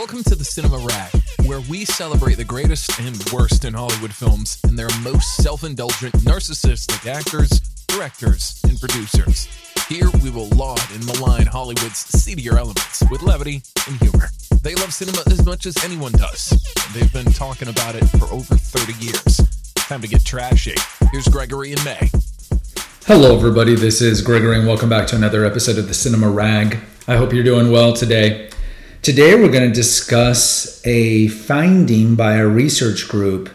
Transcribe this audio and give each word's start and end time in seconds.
Welcome 0.00 0.24
to 0.24 0.34
the 0.34 0.46
Cinema 0.46 0.78
Rag, 0.78 1.12
where 1.44 1.60
we 1.68 1.84
celebrate 1.84 2.36
the 2.36 2.44
greatest 2.44 2.98
and 3.00 3.22
worst 3.34 3.66
in 3.66 3.74
Hollywood 3.74 4.14
films 4.14 4.58
and 4.64 4.78
their 4.78 4.88
most 5.02 5.36
self 5.36 5.62
indulgent, 5.62 6.14
narcissistic 6.24 7.06
actors, 7.06 7.50
directors, 7.86 8.58
and 8.64 8.80
producers. 8.80 9.46
Here 9.90 10.08
we 10.22 10.30
will 10.30 10.48
laud 10.56 10.80
and 10.94 11.04
malign 11.04 11.44
Hollywood's 11.44 11.98
seedier 11.98 12.56
elements 12.56 13.04
with 13.10 13.20
levity 13.20 13.62
and 13.86 14.00
humor. 14.00 14.30
They 14.62 14.74
love 14.74 14.94
cinema 14.94 15.18
as 15.26 15.44
much 15.44 15.66
as 15.66 15.76
anyone 15.84 16.12
does. 16.12 16.50
and 16.52 16.94
They've 16.94 17.12
been 17.12 17.30
talking 17.34 17.68
about 17.68 17.94
it 17.94 18.06
for 18.06 18.24
over 18.32 18.54
30 18.54 19.04
years. 19.04 19.36
Time 19.74 20.00
to 20.00 20.08
get 20.08 20.24
trashy. 20.24 20.76
Here's 21.12 21.28
Gregory 21.28 21.72
and 21.72 21.84
May. 21.84 22.08
Hello, 23.04 23.36
everybody. 23.36 23.74
This 23.74 24.00
is 24.00 24.22
Gregory, 24.22 24.56
and 24.56 24.66
welcome 24.66 24.88
back 24.88 25.06
to 25.08 25.16
another 25.16 25.44
episode 25.44 25.76
of 25.76 25.88
the 25.88 25.94
Cinema 25.94 26.30
Rag. 26.30 26.78
I 27.06 27.16
hope 27.16 27.34
you're 27.34 27.44
doing 27.44 27.70
well 27.70 27.92
today. 27.92 28.50
Today, 29.02 29.34
we're 29.34 29.50
going 29.50 29.66
to 29.66 29.74
discuss 29.74 30.86
a 30.86 31.28
finding 31.28 32.16
by 32.16 32.34
a 32.34 32.46
research 32.46 33.08
group 33.08 33.48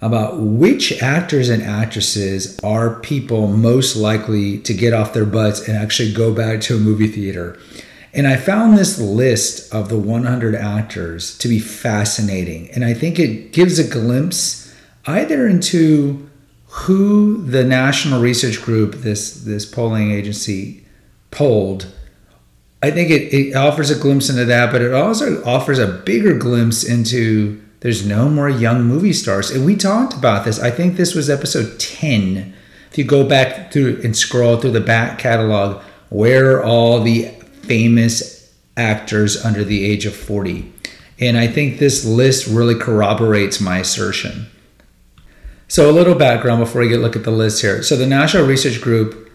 about 0.00 0.38
which 0.38 1.02
actors 1.02 1.48
and 1.48 1.64
actresses 1.64 2.60
are 2.60 3.00
people 3.00 3.48
most 3.48 3.96
likely 3.96 4.58
to 4.58 4.72
get 4.72 4.94
off 4.94 5.14
their 5.14 5.26
butts 5.26 5.66
and 5.66 5.76
actually 5.76 6.12
go 6.12 6.32
back 6.32 6.60
to 6.60 6.76
a 6.76 6.78
movie 6.78 7.08
theater. 7.08 7.58
And 8.14 8.28
I 8.28 8.36
found 8.36 8.78
this 8.78 9.00
list 9.00 9.74
of 9.74 9.88
the 9.88 9.98
100 9.98 10.54
actors 10.54 11.36
to 11.38 11.48
be 11.48 11.58
fascinating. 11.58 12.70
And 12.70 12.84
I 12.84 12.94
think 12.94 13.18
it 13.18 13.52
gives 13.52 13.80
a 13.80 13.88
glimpse 13.88 14.72
either 15.06 15.48
into 15.48 16.30
who 16.68 17.42
the 17.42 17.64
national 17.64 18.20
research 18.20 18.62
group, 18.62 18.94
this, 18.94 19.42
this 19.42 19.66
polling 19.66 20.12
agency, 20.12 20.86
polled. 21.32 21.92
I 22.82 22.90
think 22.90 23.10
it, 23.10 23.32
it 23.32 23.54
offers 23.54 23.90
a 23.90 23.98
glimpse 23.98 24.28
into 24.28 24.44
that, 24.44 24.72
but 24.72 24.82
it 24.82 24.92
also 24.92 25.42
offers 25.44 25.78
a 25.78 25.86
bigger 25.86 26.36
glimpse 26.36 26.82
into 26.82 27.62
there's 27.80 28.06
no 28.06 28.28
more 28.28 28.48
young 28.48 28.84
movie 28.84 29.12
stars. 29.12 29.50
And 29.50 29.64
we 29.64 29.76
talked 29.76 30.14
about 30.14 30.44
this. 30.44 30.60
I 30.60 30.70
think 30.70 30.96
this 30.96 31.14
was 31.14 31.28
episode 31.28 31.80
10. 31.80 32.54
If 32.90 32.98
you 32.98 33.04
go 33.04 33.26
back 33.26 33.72
through 33.72 34.00
and 34.04 34.16
scroll 34.16 34.56
through 34.56 34.72
the 34.72 34.80
back 34.80 35.18
catalog, 35.18 35.82
where 36.08 36.56
are 36.56 36.64
all 36.64 37.00
the 37.00 37.28
famous 37.62 38.52
actors 38.76 39.44
under 39.44 39.64
the 39.64 39.84
age 39.84 40.06
of 40.06 40.14
40? 40.14 40.72
And 41.18 41.36
I 41.36 41.46
think 41.46 41.78
this 41.78 42.04
list 42.04 42.46
really 42.46 42.74
corroborates 42.74 43.60
my 43.60 43.78
assertion. 43.78 44.46
So, 45.68 45.88
a 45.88 45.92
little 45.92 46.14
background 46.14 46.60
before 46.60 46.82
we 46.82 46.88
get 46.88 47.00
look 47.00 47.16
at 47.16 47.24
the 47.24 47.30
list 47.30 47.62
here. 47.62 47.82
So, 47.82 47.96
the 47.96 48.06
National 48.06 48.46
Research 48.46 48.80
Group 48.80 49.30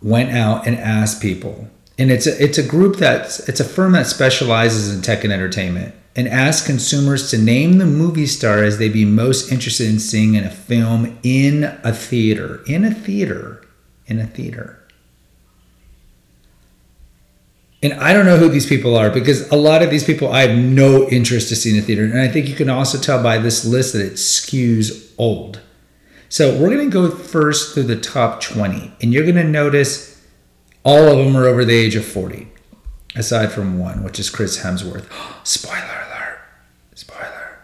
went 0.00 0.30
out 0.30 0.66
and 0.66 0.76
asked 0.76 1.20
people, 1.20 1.68
and 1.98 2.10
it's 2.10 2.26
a, 2.26 2.42
it's 2.42 2.58
a 2.58 2.66
group 2.66 2.96
that's 2.96 3.48
it's 3.48 3.60
a 3.60 3.64
firm 3.64 3.92
that 3.92 4.06
specializes 4.06 4.94
in 4.94 5.02
tech 5.02 5.24
and 5.24 5.32
entertainment, 5.32 5.94
and 6.16 6.28
asked 6.28 6.66
consumers 6.66 7.30
to 7.30 7.38
name 7.38 7.78
the 7.78 7.86
movie 7.86 8.26
star 8.26 8.62
as 8.62 8.78
they'd 8.78 8.92
be 8.92 9.04
most 9.04 9.52
interested 9.52 9.88
in 9.88 9.98
seeing 9.98 10.34
in 10.34 10.44
a 10.44 10.50
film 10.50 11.18
in 11.22 11.64
a 11.84 11.92
theater, 11.92 12.62
in 12.66 12.84
a 12.84 12.92
theater, 12.92 13.64
in 14.06 14.18
a 14.18 14.26
theater. 14.26 14.80
And 17.84 17.92
I 17.92 18.14
don't 18.14 18.24
know 18.24 18.38
who 18.38 18.48
these 18.48 18.66
people 18.66 18.96
are 18.96 19.10
because 19.10 19.50
a 19.50 19.56
lot 19.56 19.82
of 19.82 19.90
these 19.90 20.04
people 20.04 20.32
I 20.32 20.46
have 20.46 20.56
no 20.58 21.06
interest 21.10 21.50
to 21.50 21.56
see 21.56 21.70
in 21.70 21.78
a 21.78 21.82
theater. 21.82 22.04
And 22.04 22.18
I 22.18 22.28
think 22.28 22.48
you 22.48 22.54
can 22.54 22.70
also 22.70 22.96
tell 22.96 23.22
by 23.22 23.36
this 23.36 23.62
list 23.62 23.92
that 23.92 24.00
it 24.00 24.14
skews 24.14 25.12
old. 25.18 25.60
So 26.30 26.58
we're 26.58 26.70
going 26.70 26.90
to 26.90 26.90
go 26.90 27.10
first 27.10 27.74
through 27.74 27.82
the 27.82 28.00
top 28.00 28.40
20. 28.40 28.90
And 29.02 29.12
you're 29.12 29.24
going 29.24 29.34
to 29.34 29.44
notice 29.44 30.13
all 30.84 31.08
of 31.08 31.18
them 31.18 31.36
are 31.36 31.46
over 31.46 31.64
the 31.64 31.74
age 31.74 31.96
of 31.96 32.04
40, 32.04 32.48
aside 33.16 33.50
from 33.52 33.78
one, 33.78 34.04
which 34.04 34.18
is 34.18 34.30
Chris 34.30 34.62
Hemsworth. 34.62 35.06
Spoiler 35.44 36.06
alert. 36.06 36.38
Spoiler. 36.94 37.58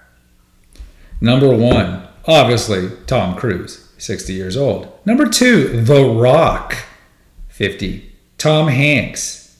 Number 1.20 1.54
one, 1.54 2.08
obviously, 2.26 2.90
Tom 3.06 3.36
Cruise, 3.36 3.92
60 3.98 4.32
years 4.32 4.56
old. 4.56 4.90
Number 5.04 5.28
two, 5.28 5.82
The 5.82 6.04
Rock, 6.04 6.76
50. 7.48 8.10
Tom 8.38 8.68
Hanks, 8.68 9.58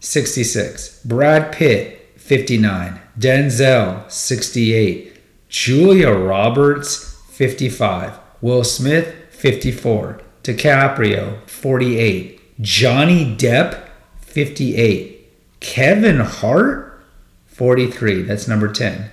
66. 0.00 1.04
Brad 1.04 1.52
Pitt, 1.52 2.14
59. 2.16 3.00
Denzel, 3.18 4.10
68. 4.10 5.18
Julia 5.48 6.10
Roberts, 6.10 7.20
55. 7.30 8.18
Will 8.40 8.64
Smith, 8.64 9.14
54. 9.30 10.20
DiCaprio, 10.42 11.46
48. 11.48 12.40
Johnny 12.62 13.36
Depp, 13.36 13.88
58. 14.20 15.30
Kevin 15.60 16.20
Hart, 16.20 17.04
43. 17.46 18.22
That's 18.22 18.48
number 18.48 18.72
10. 18.72 19.10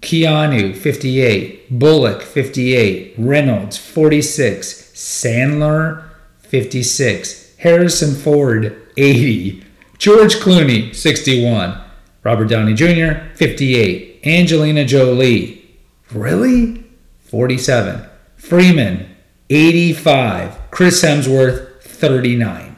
Keanu, 0.00 0.76
58. 0.76 1.78
Bullock, 1.78 2.22
58. 2.22 3.14
Reynolds, 3.16 3.78
46. 3.78 4.90
Sandler, 4.94 6.04
56. 6.40 7.54
Harrison 7.58 8.14
Ford, 8.14 8.76
80. 8.96 9.64
George 9.98 10.34
Clooney, 10.36 10.92
61. 10.94 11.80
Robert 12.24 12.48
Downey 12.48 12.74
Jr., 12.74 13.24
58. 13.36 14.20
Angelina 14.24 14.84
Jolie, 14.84 15.64
really? 16.10 16.84
47. 17.20 18.04
Freeman, 18.36 19.08
85. 19.48 20.70
Chris 20.70 21.02
Hemsworth, 21.02 21.80
39. 21.82 22.71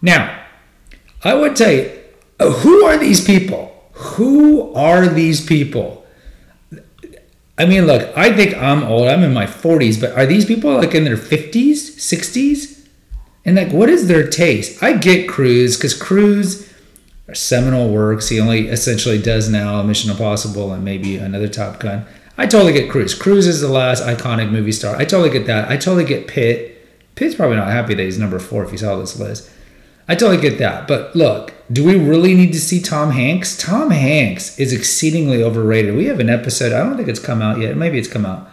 Now, 0.00 0.44
I 1.22 1.34
would 1.34 1.58
you, 1.58 1.90
uh, 2.38 2.50
who 2.50 2.84
are 2.84 2.96
these 2.96 3.24
people? 3.24 3.74
Who 3.92 4.72
are 4.74 5.08
these 5.08 5.44
people? 5.44 6.06
I 7.58 7.66
mean, 7.66 7.86
look, 7.86 8.16
I 8.16 8.32
think 8.34 8.56
I'm 8.56 8.84
old. 8.84 9.08
I'm 9.08 9.24
in 9.24 9.34
my 9.34 9.46
40s, 9.46 10.00
but 10.00 10.12
are 10.12 10.26
these 10.26 10.44
people 10.44 10.72
like 10.76 10.94
in 10.94 11.02
their 11.02 11.16
50s, 11.16 11.96
60s? 11.96 12.86
And 13.44 13.56
like, 13.56 13.72
what 13.72 13.88
is 13.88 14.06
their 14.06 14.28
taste? 14.28 14.80
I 14.82 14.96
get 14.96 15.28
Cruise 15.28 15.76
because 15.76 15.94
Cruise 15.94 16.72
are 17.26 17.34
seminal 17.34 17.88
works. 17.88 18.28
He 18.28 18.40
only 18.40 18.68
essentially 18.68 19.20
does 19.20 19.48
now 19.48 19.82
Mission 19.82 20.10
Impossible 20.10 20.72
and 20.72 20.84
maybe 20.84 21.16
another 21.16 21.48
Top 21.48 21.80
Gun. 21.80 22.06
I 22.36 22.46
totally 22.46 22.72
get 22.72 22.88
Cruise. 22.90 23.14
Cruise 23.14 23.48
is 23.48 23.60
the 23.60 23.68
last 23.68 24.04
iconic 24.04 24.50
movie 24.50 24.70
star. 24.70 24.94
I 24.94 25.04
totally 25.04 25.30
get 25.30 25.46
that. 25.46 25.68
I 25.68 25.76
totally 25.76 26.04
get 26.04 26.28
Pitt. 26.28 26.76
Pitt's 27.16 27.34
probably 27.34 27.56
not 27.56 27.66
happy 27.66 27.94
that 27.94 28.02
he's 28.02 28.18
number 28.18 28.38
four 28.38 28.64
if 28.64 28.70
he 28.70 28.76
saw 28.76 28.96
this 28.96 29.18
list. 29.18 29.50
I 30.08 30.14
totally 30.14 30.40
get 30.40 30.58
that. 30.58 30.88
But 30.88 31.14
look, 31.14 31.52
do 31.70 31.84
we 31.84 31.96
really 31.96 32.34
need 32.34 32.52
to 32.54 32.60
see 32.60 32.80
Tom 32.80 33.10
Hanks? 33.10 33.56
Tom 33.56 33.90
Hanks 33.90 34.58
is 34.58 34.72
exceedingly 34.72 35.42
overrated. 35.42 35.94
We 35.94 36.06
have 36.06 36.18
an 36.18 36.30
episode, 36.30 36.72
I 36.72 36.78
don't 36.78 36.96
think 36.96 37.08
it's 37.08 37.20
come 37.20 37.42
out 37.42 37.60
yet. 37.60 37.76
Maybe 37.76 37.98
it's 37.98 38.08
come 38.08 38.24
out. 38.24 38.48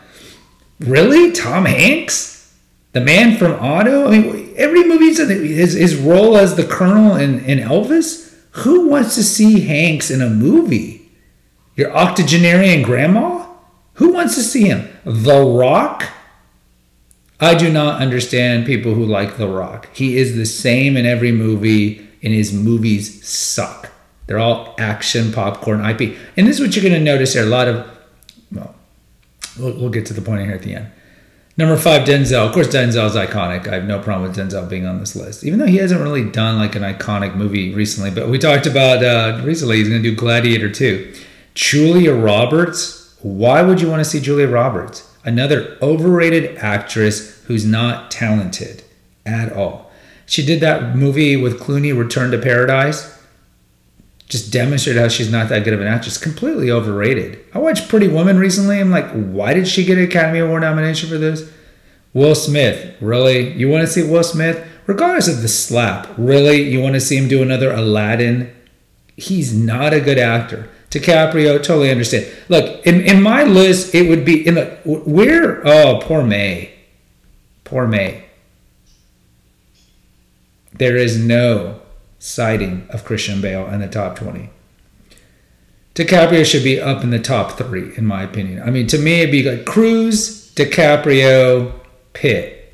Really? 0.80 1.32
Tom 1.32 1.66
Hanks? 1.66 2.54
The 2.92 3.00
man 3.02 3.38
from 3.38 3.54
Otto? 3.54 4.08
I 4.08 4.12
mean, 4.12 4.54
every 4.58 4.84
movie, 4.84 5.14
his, 5.14 5.74
his 5.74 5.96
role 5.96 6.38
as 6.38 6.56
the 6.56 6.66
Colonel 6.66 7.16
in, 7.16 7.40
in 7.46 7.60
Elvis? 7.60 8.34
Who 8.52 8.90
wants 8.90 9.16
to 9.16 9.24
see 9.24 9.62
Hanks 9.62 10.12
in 10.12 10.22
a 10.22 10.30
movie? 10.30 11.10
Your 11.76 11.96
octogenarian 11.96 12.84
grandma? 12.84 13.48
Who 13.94 14.14
wants 14.14 14.36
to 14.36 14.42
see 14.42 14.64
him? 14.64 14.90
The 15.06 15.42
Rock? 15.42 16.06
I 17.40 17.56
do 17.56 17.72
not 17.72 18.02
understand 18.02 18.66
people 18.66 18.94
who 18.94 19.06
like 19.06 19.38
The 19.38 19.48
Rock. 19.48 19.90
He 19.94 20.18
is 20.18 20.36
the 20.36 20.46
same 20.46 20.96
in 20.96 21.06
every 21.06 21.32
movie, 21.32 22.08
and 22.24 22.34
his 22.34 22.54
movies 22.54 23.28
suck. 23.28 23.92
They're 24.28 24.40
all 24.40 24.74
action 24.80 25.32
popcorn 25.32 25.86
IP. 25.86 26.18
And 26.38 26.48
this 26.48 26.60
is 26.60 26.62
what 26.62 26.76
you're 26.76 26.84
going 26.84 26.94
to 26.94 27.00
notice 27.00 27.34
here. 27.34 27.44
A 27.44 27.48
lot 27.48 27.68
of, 27.68 27.88
well, 28.52 28.76
we'll, 29.60 29.74
we'll 29.74 29.90
get 29.90 30.06
to 30.08 30.14
the 30.14 30.22
point 30.22 30.42
here 30.44 30.54
at 30.54 30.64
the 30.64 30.76
end. 30.76 30.88
Number 31.58 31.78
five, 31.78 32.06
Denzel. 32.06 32.48
Of 32.48 32.54
course, 32.54 32.68
Denzel 32.68 33.06
is 33.06 33.16
iconic. 33.16 33.68
I 33.68 33.76
have 33.76 33.86
no 33.86 34.00
problem 34.00 34.30
with 34.30 34.38
Denzel 34.38 34.70
being 34.70 34.86
on 34.86 35.00
this 35.00 35.16
list, 35.16 35.46
even 35.46 35.60
though 35.60 35.68
he 35.68 35.78
hasn't 35.78 36.02
really 36.02 36.30
done 36.30 36.58
like 36.58 36.76
an 36.76 36.84
iconic 36.84 37.36
movie 37.36 37.74
recently. 37.74 38.12
But 38.12 38.28
we 38.28 38.38
talked 38.38 38.66
about 38.66 39.04
uh, 39.04 39.42
recently 39.46 39.78
he's 39.78 39.88
going 39.88 40.04
to 40.04 40.10
do 40.10 40.16
Gladiator 40.16 40.70
2. 40.70 41.14
Julia 41.54 42.14
Roberts. 42.14 43.16
Why 43.22 43.62
would 43.62 43.80
you 43.80 43.90
want 43.90 44.02
to 44.02 44.06
see 44.06 44.20
Julia 44.20 44.48
Roberts? 44.48 45.10
Another 45.26 45.78
overrated 45.82 46.56
actress 46.58 47.44
who's 47.46 47.66
not 47.66 48.12
talented 48.12 48.84
at 49.26 49.52
all. 49.52 49.92
She 50.28 50.46
did 50.46 50.60
that 50.62 50.96
movie 50.96 51.36
with 51.36 51.60
Clooney, 51.60 51.98
Return 51.98 52.32
to 52.32 52.38
Paradise. 52.38 53.12
Just 54.28 54.54
demonstrated 54.54 55.02
how 55.02 55.08
she's 55.08 55.32
not 55.32 55.50
that 55.50 55.64
good 55.64 55.74
of 55.74 55.82
an 55.82 55.88
actress. 55.88 56.18
Completely 56.18 56.72
overrated. 56.72 57.40
I 57.54 57.60
watched 57.60 57.90
Pretty 57.90 58.08
Woman 58.08 58.40
recently. 58.40 58.80
I'm 58.80 58.92
like, 58.92 59.10
why 59.12 59.54
did 59.54 59.68
she 59.68 59.84
get 59.84 59.98
an 59.98 60.06
Academy 60.06 60.40
Award 60.40 60.62
nomination 60.62 61.10
for 61.10 61.18
this? 61.18 61.52
Will 62.14 62.34
Smith, 62.34 62.96
really? 63.02 63.52
You 63.54 63.68
want 63.70 63.82
to 63.82 63.92
see 63.92 64.04
Will 64.04 64.24
Smith? 64.24 64.66
Regardless 64.88 65.28
of 65.28 65.42
the 65.42 65.48
slap, 65.48 66.08
really? 66.18 66.62
You 66.62 66.82
want 66.82 66.94
to 66.94 67.02
see 67.02 67.18
him 67.18 67.28
do 67.28 67.42
another 67.42 67.72
Aladdin? 67.72 68.56
He's 69.18 69.54
not 69.54 69.94
a 69.94 70.00
good 70.00 70.18
actor. 70.18 70.70
DiCaprio, 70.96 71.58
totally 71.58 71.92
understand. 71.92 72.26
Look, 72.48 72.86
in, 72.88 73.02
in 73.02 73.22
my 73.22 73.44
list, 73.44 73.94
it 73.94 74.10
would 74.10 74.24
be 74.24 74.48
in 74.48 74.56
the 74.56 74.66
where. 74.86 75.66
Oh, 75.68 76.00
poor 76.02 76.24
May. 76.24 76.74
Poor 77.66 77.86
May. 77.86 78.24
There 80.72 80.96
is 80.96 81.18
no 81.18 81.82
sighting 82.20 82.88
of 82.90 83.04
Christian 83.04 83.42
Bale 83.42 83.68
in 83.68 83.82
the 83.82 83.88
top 83.88 84.16
20. 84.16 84.50
DiCaprio 85.96 86.46
should 86.46 86.64
be 86.64 86.80
up 86.80 87.04
in 87.04 87.10
the 87.10 87.20
top 87.20 87.58
three, 87.58 87.96
in 87.98 88.06
my 88.06 88.24
opinion. 88.24 88.62
I 88.62 88.70
mean, 88.70 88.88
to 88.88 88.98
me, 88.98 89.22
it'd 89.22 89.32
be 89.32 89.44
like 89.44 89.66
Cruise, 89.66 90.54
DiCaprio, 90.54 91.74
Pitt. 92.14 92.74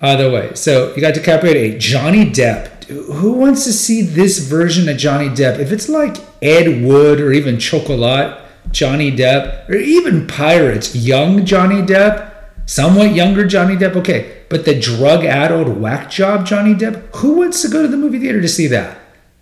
Either 0.00 0.30
way. 0.30 0.54
So 0.54 0.94
you 0.94 1.00
got 1.00 1.14
DiCaprio 1.14 1.50
at 1.50 1.56
eight. 1.56 1.80
Johnny 1.80 2.30
Depp. 2.30 2.84
Who 2.84 3.32
wants 3.32 3.64
to 3.64 3.72
see 3.72 4.02
this 4.02 4.38
version 4.38 4.88
of 4.88 4.96
Johnny 4.96 5.28
Depp? 5.28 5.58
If 5.58 5.72
it's 5.72 5.88
like 5.88 6.16
Ed 6.42 6.82
Wood 6.82 7.20
or 7.20 7.32
even 7.32 7.58
Chocolat, 7.58 8.40
Johnny 8.70 9.10
Depp, 9.10 9.68
or 9.68 9.76
even 9.76 10.26
Pirates, 10.26 10.94
young 10.94 11.44
Johnny 11.44 11.82
Depp, 11.82 12.32
somewhat 12.66 13.14
younger 13.14 13.46
Johnny 13.46 13.76
Depp, 13.76 13.96
okay. 13.96 14.42
But 14.48 14.64
the 14.64 14.78
drug 14.78 15.24
addled 15.24 15.78
whack 15.78 16.10
job 16.10 16.46
Johnny 16.46 16.74
Depp, 16.74 17.16
who 17.16 17.38
wants 17.38 17.62
to 17.62 17.68
go 17.68 17.82
to 17.82 17.88
the 17.88 17.96
movie 17.96 18.18
theater 18.18 18.40
to 18.40 18.48
see 18.48 18.66
that? 18.68 18.98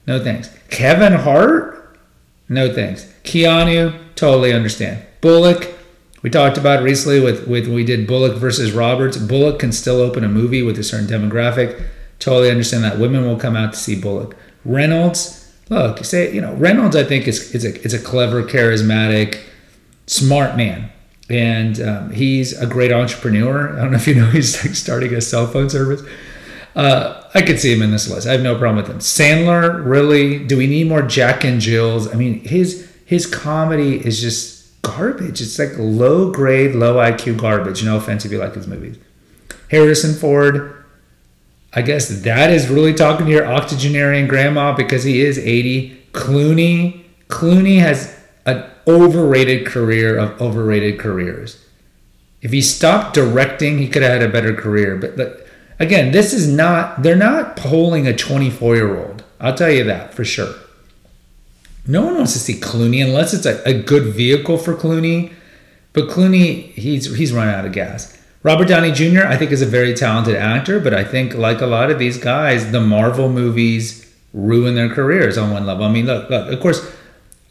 No 0.06 0.22
thanks. 0.22 0.50
Kevin 0.68 1.12
Hart? 1.12 1.98
No 2.48 2.72
thanks. 2.72 3.12
Keanu, 3.24 3.98
totally 4.14 4.52
understand. 4.52 5.04
Bullock, 5.20 5.74
we 6.22 6.30
talked 6.30 6.58
about 6.58 6.82
recently 6.82 7.20
with, 7.20 7.46
with 7.46 7.66
we 7.68 7.84
did 7.84 8.06
Bullock 8.06 8.36
versus 8.36 8.72
Roberts. 8.72 9.16
Bullock 9.16 9.58
can 9.58 9.72
still 9.72 10.00
open 10.00 10.24
a 10.24 10.28
movie 10.28 10.62
with 10.62 10.78
a 10.78 10.84
certain 10.84 11.06
demographic. 11.06 11.84
Totally 12.18 12.50
understand 12.50 12.84
that. 12.84 12.98
Women 12.98 13.24
will 13.24 13.38
come 13.38 13.56
out 13.56 13.72
to 13.72 13.78
see 13.78 14.00
Bullock. 14.00 14.36
Reynolds, 14.64 15.45
look, 15.68 16.04
say 16.04 16.32
you 16.34 16.40
know 16.40 16.54
Reynolds. 16.54 16.96
I 16.96 17.04
think 17.04 17.26
is 17.28 17.54
is 17.54 17.64
a 17.64 17.74
it's 17.82 17.94
a 17.94 17.98
clever, 17.98 18.42
charismatic, 18.42 19.40
smart 20.06 20.56
man, 20.56 20.90
and 21.28 21.80
um, 21.80 22.10
he's 22.10 22.58
a 22.58 22.66
great 22.66 22.92
entrepreneur. 22.92 23.76
I 23.76 23.82
don't 23.82 23.90
know 23.90 23.96
if 23.96 24.06
you 24.06 24.14
know 24.14 24.26
he's 24.30 24.64
like 24.64 24.74
starting 24.74 25.14
a 25.14 25.20
cell 25.20 25.46
phone 25.46 25.70
service. 25.70 26.02
Uh, 26.74 27.22
I 27.34 27.40
could 27.40 27.58
see 27.58 27.72
him 27.72 27.80
in 27.80 27.90
this 27.90 28.10
list. 28.10 28.26
I 28.26 28.32
have 28.32 28.42
no 28.42 28.58
problem 28.58 28.76
with 28.76 28.88
him. 28.88 28.98
Sandler, 28.98 29.82
really? 29.84 30.44
Do 30.44 30.58
we 30.58 30.66
need 30.66 30.88
more 30.88 31.00
Jack 31.00 31.42
and 31.42 31.58
Jills? 31.58 32.12
I 32.12 32.16
mean, 32.16 32.40
his 32.40 32.90
his 33.06 33.26
comedy 33.26 34.04
is 34.04 34.20
just 34.20 34.82
garbage. 34.82 35.40
It's 35.40 35.58
like 35.58 35.72
low 35.78 36.30
grade, 36.30 36.74
low 36.74 36.96
IQ 36.96 37.38
garbage. 37.38 37.84
No 37.84 37.96
offense 37.96 38.24
if 38.24 38.32
you 38.32 38.38
like 38.38 38.54
his 38.54 38.66
movies. 38.66 38.98
Harrison 39.70 40.14
Ford, 40.14 40.75
I 41.76 41.82
guess 41.82 42.08
that 42.08 42.50
is 42.50 42.68
really 42.68 42.94
talking 42.94 43.26
to 43.26 43.32
your 43.32 43.46
octogenarian 43.46 44.26
grandma 44.26 44.74
because 44.74 45.04
he 45.04 45.20
is 45.20 45.38
80. 45.38 46.04
Clooney, 46.12 47.04
Clooney 47.28 47.80
has 47.80 48.18
an 48.46 48.64
overrated 48.88 49.66
career 49.66 50.16
of 50.16 50.40
overrated 50.40 50.98
careers. 50.98 51.62
If 52.40 52.50
he 52.52 52.62
stopped 52.62 53.14
directing, 53.14 53.76
he 53.76 53.88
could 53.88 54.02
have 54.02 54.22
had 54.22 54.22
a 54.22 54.32
better 54.32 54.54
career. 54.54 54.96
But, 54.96 55.18
but 55.18 55.46
again, 55.78 56.12
this 56.12 56.32
is 56.32 56.48
not, 56.48 57.02
they're 57.02 57.14
not 57.14 57.56
polling 57.56 58.06
a 58.06 58.16
24 58.16 58.74
year 58.74 58.98
old. 58.98 59.22
I'll 59.38 59.54
tell 59.54 59.70
you 59.70 59.84
that 59.84 60.14
for 60.14 60.24
sure. 60.24 60.54
No 61.86 62.06
one 62.06 62.16
wants 62.16 62.32
to 62.32 62.38
see 62.38 62.54
Clooney 62.54 63.04
unless 63.04 63.34
it's 63.34 63.44
a, 63.44 63.62
a 63.68 63.74
good 63.74 64.14
vehicle 64.14 64.56
for 64.56 64.74
Clooney. 64.74 65.32
But 65.92 66.08
Clooney, 66.08 66.72
he's 66.72 67.16
he's 67.16 67.32
run 67.32 67.48
out 67.48 67.64
of 67.64 67.72
gas. 67.72 68.18
Robert 68.46 68.68
Downey 68.68 68.92
Jr. 68.92 69.26
I 69.26 69.36
think 69.36 69.50
is 69.50 69.60
a 69.60 69.66
very 69.66 69.92
talented 69.92 70.36
actor, 70.36 70.78
but 70.78 70.94
I 70.94 71.02
think 71.02 71.34
like 71.34 71.60
a 71.60 71.66
lot 71.66 71.90
of 71.90 71.98
these 71.98 72.16
guys, 72.16 72.70
the 72.70 72.80
Marvel 72.80 73.28
movies 73.28 74.08
ruin 74.32 74.76
their 74.76 74.88
careers 74.88 75.36
on 75.36 75.50
one 75.50 75.66
level. 75.66 75.84
I 75.84 75.90
mean, 75.90 76.06
look, 76.06 76.30
look, 76.30 76.52
of 76.52 76.60
course, 76.60 76.94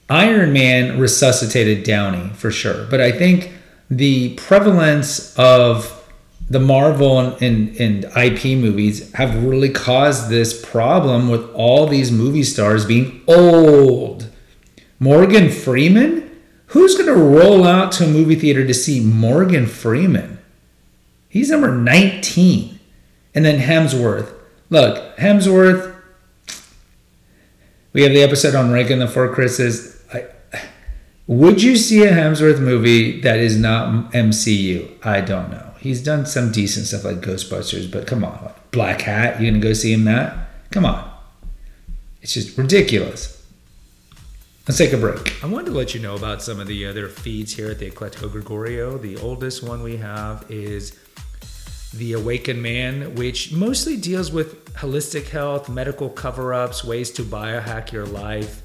Iron 0.09 0.53
Man 0.53 0.97
resuscitated 0.97 1.83
Downey 1.83 2.29
for 2.29 2.49
sure, 2.49 2.87
but 2.89 3.01
I 3.01 3.11
think 3.11 3.51
the 3.89 4.35
prevalence 4.35 5.37
of 5.37 6.01
the 6.49 6.61
Marvel 6.61 7.19
and, 7.19 7.41
and, 7.41 7.75
and, 7.75 8.05
IP 8.15 8.57
movies 8.57 9.11
have 9.15 9.43
really 9.43 9.71
caused 9.71 10.29
this 10.29 10.65
problem 10.65 11.27
with 11.27 11.43
all 11.55 11.87
these 11.87 12.09
movie 12.09 12.43
stars 12.43 12.85
being 12.85 13.21
old. 13.27 14.29
Morgan 14.99 15.49
Freeman? 15.49 16.39
Who's 16.67 16.95
going 16.95 17.07
to 17.07 17.21
roll 17.21 17.65
out 17.65 17.91
to 17.93 18.05
a 18.05 18.07
movie 18.07 18.35
theater 18.35 18.65
to 18.65 18.73
see 18.73 19.01
Morgan 19.01 19.65
Freeman? 19.65 20.34
He's 21.35 21.49
number 21.49 21.69
19. 21.69 22.79
And 23.35 23.43
then 23.43 23.59
Hemsworth. 23.59 24.33
Look, 24.69 25.17
Hemsworth, 25.17 25.93
we 27.91 28.03
have 28.03 28.13
the 28.13 28.23
episode 28.23 28.55
on 28.55 28.71
ranking 28.71 28.99
the 28.99 29.07
four 29.09 29.27
Chris's. 29.33 30.01
I, 30.13 30.27
would 31.27 31.61
you 31.61 31.75
see 31.75 32.05
a 32.05 32.13
Hemsworth 32.13 32.61
movie 32.61 33.19
that 33.19 33.37
is 33.37 33.57
not 33.57 34.13
MCU? 34.13 34.89
I 35.05 35.19
don't 35.19 35.51
know. 35.51 35.73
He's 35.81 36.01
done 36.01 36.25
some 36.25 36.53
decent 36.53 36.85
stuff 36.85 37.03
like 37.03 37.17
Ghostbusters, 37.17 37.91
but 37.91 38.07
come 38.07 38.23
on, 38.23 38.53
Black 38.71 39.01
Hat, 39.01 39.41
you 39.41 39.51
gonna 39.51 39.61
go 39.61 39.73
see 39.73 39.91
him 39.91 40.05
that? 40.05 40.37
Come 40.71 40.85
on. 40.85 41.11
It's 42.21 42.33
just 42.33 42.57
ridiculous. 42.57 43.45
Let's 44.69 44.77
take 44.77 44.93
a 44.93 44.97
break. 44.97 45.43
I 45.43 45.47
wanted 45.47 45.65
to 45.65 45.73
let 45.73 45.93
you 45.93 45.99
know 45.99 46.15
about 46.15 46.41
some 46.41 46.61
of 46.61 46.67
the 46.67 46.85
other 46.85 47.09
feeds 47.09 47.53
here 47.53 47.69
at 47.69 47.79
the 47.79 47.91
Eclectico 47.91 48.31
Gregorio. 48.31 48.97
The 48.97 49.17
oldest 49.17 49.63
one 49.63 49.83
we 49.83 49.97
have 49.97 50.49
is 50.49 50.97
The 51.97 52.13
Awakened 52.13 52.61
Man, 52.61 53.15
which 53.15 53.53
mostly 53.53 53.95
deals 53.95 54.31
with 54.31 54.73
holistic 54.73 55.29
health, 55.29 55.69
medical 55.69 56.09
cover 56.09 56.53
ups, 56.53 56.83
ways 56.83 57.09
to 57.11 57.23
biohack 57.23 57.91
your 57.91 58.05
life 58.05 58.61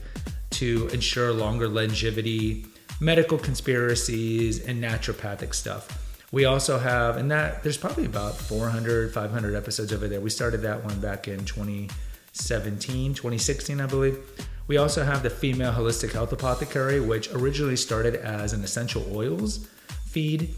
to 0.51 0.89
ensure 0.89 1.33
longer 1.33 1.69
longevity, 1.69 2.67
medical 2.99 3.39
conspiracies, 3.39 4.65
and 4.67 4.83
naturopathic 4.83 5.55
stuff. 5.55 6.07
We 6.33 6.45
also 6.45 6.79
have, 6.79 7.17
and 7.17 7.31
that 7.31 7.63
there's 7.63 7.77
probably 7.77 8.05
about 8.05 8.37
400, 8.37 9.15
500 9.15 9.55
episodes 9.55 9.93
over 9.93 10.09
there. 10.09 10.21
We 10.21 10.31
started 10.31 10.63
that 10.63 10.85
one 10.85 11.01
back 11.01 11.29
in 11.29 11.45
2017, 11.45 13.15
2016, 13.15 13.81
I 13.81 13.87
believe. 13.87 14.19
We 14.67 14.77
also 14.77 15.05
have 15.05 15.23
the 15.23 15.31
Female 15.31 15.73
Holistic 15.73 16.13
Health 16.13 16.33
Apothecary, 16.33 17.01
which 17.01 17.33
originally 17.33 17.77
started 17.77 18.17
as 18.17 18.53
an 18.53 18.63
essential 18.63 19.05
oils 19.17 19.69
feed. 20.07 20.55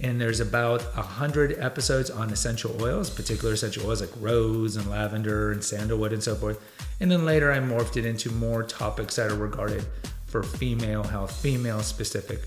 And 0.00 0.20
there's 0.20 0.40
about 0.40 0.82
100 0.96 1.58
episodes 1.58 2.10
on 2.10 2.30
essential 2.30 2.82
oils, 2.82 3.10
particular 3.10 3.52
essential 3.54 3.86
oils 3.86 4.00
like 4.00 4.10
rose 4.18 4.76
and 4.76 4.88
lavender 4.88 5.52
and 5.52 5.62
sandalwood 5.62 6.12
and 6.12 6.22
so 6.22 6.34
forth. 6.34 6.58
And 7.00 7.10
then 7.10 7.24
later 7.24 7.52
I 7.52 7.58
morphed 7.58 7.96
it 7.96 8.06
into 8.06 8.30
more 8.30 8.62
topics 8.62 9.16
that 9.16 9.30
are 9.30 9.36
regarded 9.36 9.84
for 10.26 10.42
female 10.42 11.02
health, 11.02 11.36
female 11.40 11.80
specific. 11.80 12.40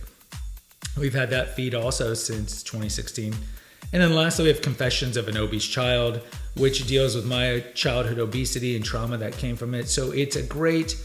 We've 0.97 1.13
had 1.13 1.29
that 1.31 1.55
feed 1.55 1.75
also 1.75 2.13
since 2.13 2.63
2016. 2.63 3.35
And 3.91 4.01
then 4.01 4.15
lastly, 4.15 4.45
we 4.45 4.49
have 4.49 4.61
Confessions 4.61 5.17
of 5.17 5.27
an 5.27 5.37
Obese 5.37 5.67
Child, 5.67 6.21
which 6.55 6.87
deals 6.87 7.15
with 7.15 7.25
my 7.25 7.63
childhood 7.75 8.17
obesity 8.17 8.75
and 8.75 8.83
trauma 8.83 9.17
that 9.17 9.37
came 9.37 9.55
from 9.55 9.75
it. 9.75 9.87
So 9.87 10.11
it's 10.11 10.35
a 10.35 10.41
great 10.41 10.95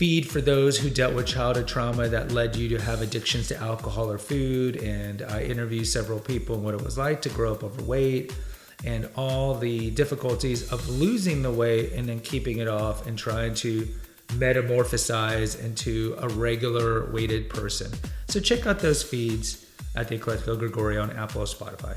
feed 0.00 0.26
for 0.26 0.40
those 0.40 0.78
who 0.78 0.88
dealt 0.88 1.14
with 1.14 1.26
childhood 1.26 1.68
trauma 1.68 2.08
that 2.08 2.32
led 2.32 2.56
you 2.56 2.70
to 2.70 2.80
have 2.80 3.02
addictions 3.02 3.48
to 3.48 3.56
alcohol 3.58 4.10
or 4.10 4.16
food. 4.16 4.76
And 4.76 5.20
I 5.20 5.42
interviewed 5.42 5.86
several 5.86 6.18
people 6.18 6.54
and 6.54 6.64
what 6.64 6.72
it 6.72 6.80
was 6.80 6.96
like 6.96 7.20
to 7.20 7.28
grow 7.28 7.52
up 7.52 7.62
overweight 7.62 8.34
and 8.82 9.10
all 9.14 9.54
the 9.54 9.90
difficulties 9.90 10.72
of 10.72 10.88
losing 10.88 11.42
the 11.42 11.50
weight 11.50 11.92
and 11.92 12.08
then 12.08 12.18
keeping 12.20 12.60
it 12.60 12.66
off 12.66 13.06
and 13.06 13.18
trying 13.18 13.52
to 13.56 13.86
metamorphosize 14.28 15.62
into 15.62 16.16
a 16.16 16.30
regular 16.30 17.12
weighted 17.12 17.50
person. 17.50 17.92
So 18.28 18.40
check 18.40 18.66
out 18.66 18.78
those 18.78 19.02
feeds 19.02 19.66
at 19.94 20.08
the 20.08 20.18
Eclectico 20.18 20.58
Gregorio 20.58 21.02
on 21.02 21.10
Apple 21.10 21.42
or 21.42 21.44
Spotify. 21.44 21.94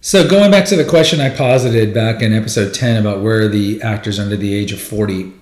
So 0.00 0.28
going 0.28 0.52
back 0.52 0.66
to 0.66 0.76
the 0.76 0.84
question 0.84 1.18
I 1.18 1.30
posited 1.30 1.92
back 1.92 2.22
in 2.22 2.32
episode 2.32 2.72
10 2.72 3.00
about 3.00 3.20
where 3.20 3.48
the 3.48 3.82
actors 3.82 4.20
under 4.20 4.36
the 4.36 4.54
age 4.54 4.70
of 4.70 4.80
40, 4.80 5.40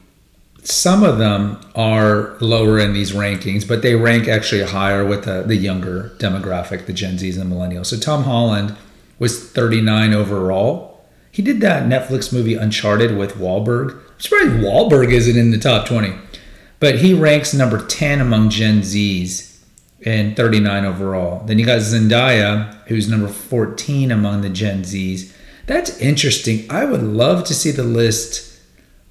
some 0.63 1.03
of 1.03 1.19
them 1.19 1.61
are 1.75 2.37
lower 2.41 2.79
in 2.79 2.93
these 2.93 3.13
rankings, 3.13 3.67
but 3.67 3.83
they 3.83 3.95
rank 3.95 4.29
actually 4.29 4.63
higher 4.63 5.05
with 5.05 5.25
the, 5.25 5.43
the 5.43 5.57
younger 5.57 6.13
demographic, 6.19 6.87
the 6.87 6.93
Gen 6.93 7.17
Zs 7.17 7.41
and 7.41 7.51
the 7.51 7.57
millennials. 7.57 7.87
So 7.87 7.99
Tom 7.99 8.25
Holland 8.25 8.77
was 9.19 9.51
39 9.51 10.15
overall. 10.15 11.01
He 11.31 11.43
did 11.43 11.61
that 11.61 11.85
Netflix 11.85 12.33
movie 12.33 12.55
Uncharted 12.55 13.17
with 13.17 13.35
Wahlberg 13.35 13.99
surprised 14.23 14.63
Wahlberg 14.63 15.13
isn't 15.13 15.37
in 15.37 15.51
the 15.51 15.59
top 15.59 15.87
20. 15.87 16.15
But 16.79 17.01
he 17.01 17.15
ranks 17.15 17.53
number 17.53 17.85
10 17.85 18.21
among 18.21 18.51
Gen 18.51 18.81
Zs 18.81 19.61
and 20.05 20.37
39 20.37 20.85
overall. 20.85 21.45
Then 21.45 21.59
you 21.59 21.67
got 21.67 21.81
Zendaya, 21.81 22.75
who's 22.87 23.09
number 23.09 23.29
14 23.29 24.11
among 24.11 24.41
the 24.41 24.49
Gen 24.49 24.83
Zs. 24.83 25.33
That's 25.67 25.99
interesting. 25.99 26.71
I 26.71 26.85
would 26.85 27.03
love 27.03 27.45
to 27.45 27.55
see 27.55 27.71
the 27.71 27.85
list 27.85 28.52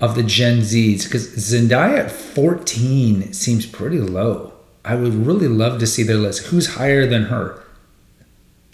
of 0.01 0.15
the 0.15 0.24
Gen 0.24 0.62
Zs 0.62 1.05
because 1.05 1.27
Zendaya 1.36 2.05
at 2.05 2.12
14 2.12 3.31
seems 3.34 3.67
pretty 3.67 4.00
low. 4.00 4.51
I 4.84 4.96
would 4.96 5.13
really 5.13 5.48
love 5.48 5.79
to 5.79 5.88
see 5.88 6.01
their 6.01 6.17
list. 6.17 6.48
Who's 6.48 6.74
higher 6.75 7.05
than 7.05 7.25
her? 7.25 7.63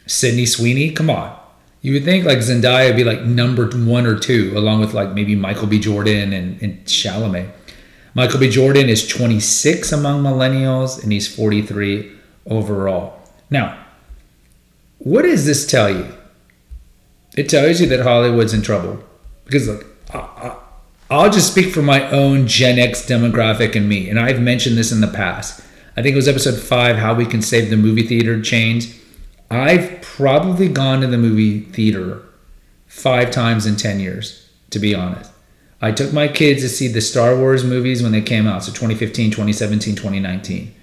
Sydney 0.05 0.45
Sweeney? 0.45 0.91
Come 0.91 1.09
on. 1.09 1.37
You 1.81 1.93
would 1.93 2.05
think 2.05 2.25
like 2.25 2.39
Zendaya 2.39 2.87
would 2.87 2.95
be 2.95 3.03
like 3.03 3.21
number 3.21 3.67
one 3.67 4.05
or 4.05 4.17
two, 4.17 4.53
along 4.55 4.79
with 4.79 4.93
like 4.93 5.11
maybe 5.11 5.35
Michael 5.35 5.67
B. 5.67 5.79
Jordan 5.79 6.31
and, 6.31 6.61
and 6.61 6.83
Chalamet. 6.85 7.51
Michael 8.13 8.39
B. 8.39 8.49
Jordan 8.49 8.89
is 8.89 9.05
26 9.05 9.91
among 9.91 10.23
millennials 10.23 11.03
and 11.03 11.11
he's 11.11 11.33
43 11.33 12.09
overall. 12.47 13.19
Now, 13.49 13.77
what 14.99 15.23
does 15.23 15.45
this 15.45 15.67
tell 15.67 15.89
you? 15.89 16.07
It 17.35 17.49
tells 17.49 17.79
you 17.79 17.87
that 17.87 17.99
Hollywood's 17.99 18.53
in 18.53 18.61
trouble. 18.61 19.03
Because 19.45 19.67
look, 19.67 19.85
I, 20.13 20.57
I'll 21.09 21.29
just 21.29 21.51
speak 21.51 21.73
for 21.73 21.81
my 21.81 22.09
own 22.11 22.47
Gen 22.47 22.77
X 22.77 23.05
demographic 23.05 23.75
and 23.75 23.87
me. 23.87 24.09
And 24.09 24.19
I've 24.19 24.41
mentioned 24.41 24.77
this 24.77 24.91
in 24.91 24.99
the 24.99 25.07
past. 25.07 25.63
I 25.95 26.01
think 26.01 26.13
it 26.13 26.17
was 26.17 26.27
episode 26.27 26.59
five, 26.59 26.97
How 26.97 27.13
We 27.13 27.25
Can 27.25 27.41
Save 27.41 27.69
the 27.69 27.77
Movie 27.77 28.05
Theater 28.05 28.41
Chains. 28.41 28.93
I've 29.49 30.01
probably 30.01 30.67
gone 30.67 30.99
to 31.01 31.07
the 31.07 31.17
movie 31.17 31.61
theater 31.61 32.21
five 32.87 33.31
times 33.31 33.65
in 33.65 33.77
10 33.77 34.01
years, 34.01 34.49
to 34.71 34.79
be 34.79 34.93
honest. 34.93 35.31
I 35.81 35.91
took 35.91 36.11
my 36.11 36.27
kids 36.27 36.61
to 36.63 36.69
see 36.69 36.87
the 36.87 37.01
Star 37.01 37.37
Wars 37.37 37.63
movies 37.63 38.03
when 38.03 38.11
they 38.11 38.21
came 38.21 38.45
out, 38.45 38.63
so 38.63 38.71
2015, 38.71 39.31
2017, 39.31 39.95
2019. 39.95 40.73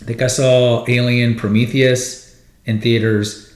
I 0.00 0.04
think 0.04 0.22
I 0.22 0.28
saw 0.28 0.84
Alien 0.88 1.34
Prometheus 1.34 2.40
in 2.64 2.80
theaters. 2.80 3.52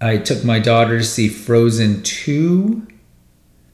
I 0.00 0.18
took 0.18 0.44
my 0.44 0.58
daughter 0.58 0.98
to 0.98 1.04
see 1.04 1.28
Frozen 1.28 2.02
2. 2.02 2.86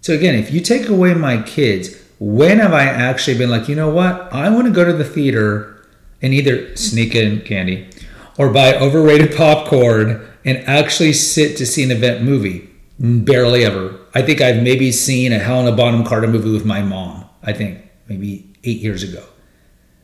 So, 0.07 0.13
again, 0.13 0.37
if 0.37 0.53
you 0.53 0.61
take 0.61 0.89
away 0.89 1.15
my 1.15 1.43
kids, 1.43 2.01
when 2.21 2.61
have 2.61 2.73
I 2.73 2.85
actually 2.85 3.37
been 3.39 3.51
like, 3.51 3.69
you 3.69 3.75
know 3.75 3.91
what? 3.91 4.33
I 4.33 4.49
want 4.51 4.69
to 4.69 4.73
go 4.73 4.85
to 4.85 4.93
the 4.93 5.05
theater 5.05 5.85
and 6.23 6.33
either 6.33 6.77
sneak 6.77 7.17
in 7.17 7.41
candy 7.41 7.91
or 8.39 8.53
buy 8.53 8.77
overrated 8.77 9.35
popcorn 9.37 10.25
and 10.45 10.59
actually 10.59 11.13
sit 11.13 11.57
to 11.57 11.67
see 11.67 11.83
an 11.83 11.91
event 11.91 12.23
movie? 12.23 12.71
Barely 13.01 13.65
ever. 13.65 13.99
I 14.15 14.23
think 14.23 14.41
I've 14.41 14.63
maybe 14.63 14.93
seen 14.93 15.33
a 15.33 15.41
Helena 15.41 15.75
Bonham 15.75 16.05
Carter 16.05 16.29
movie 16.29 16.53
with 16.53 16.65
my 16.65 16.83
mom. 16.83 17.25
I 17.43 17.53
think 17.53 17.81
maybe 18.07 18.55
eight 18.63 18.79
years 18.79 19.03
ago. 19.03 19.25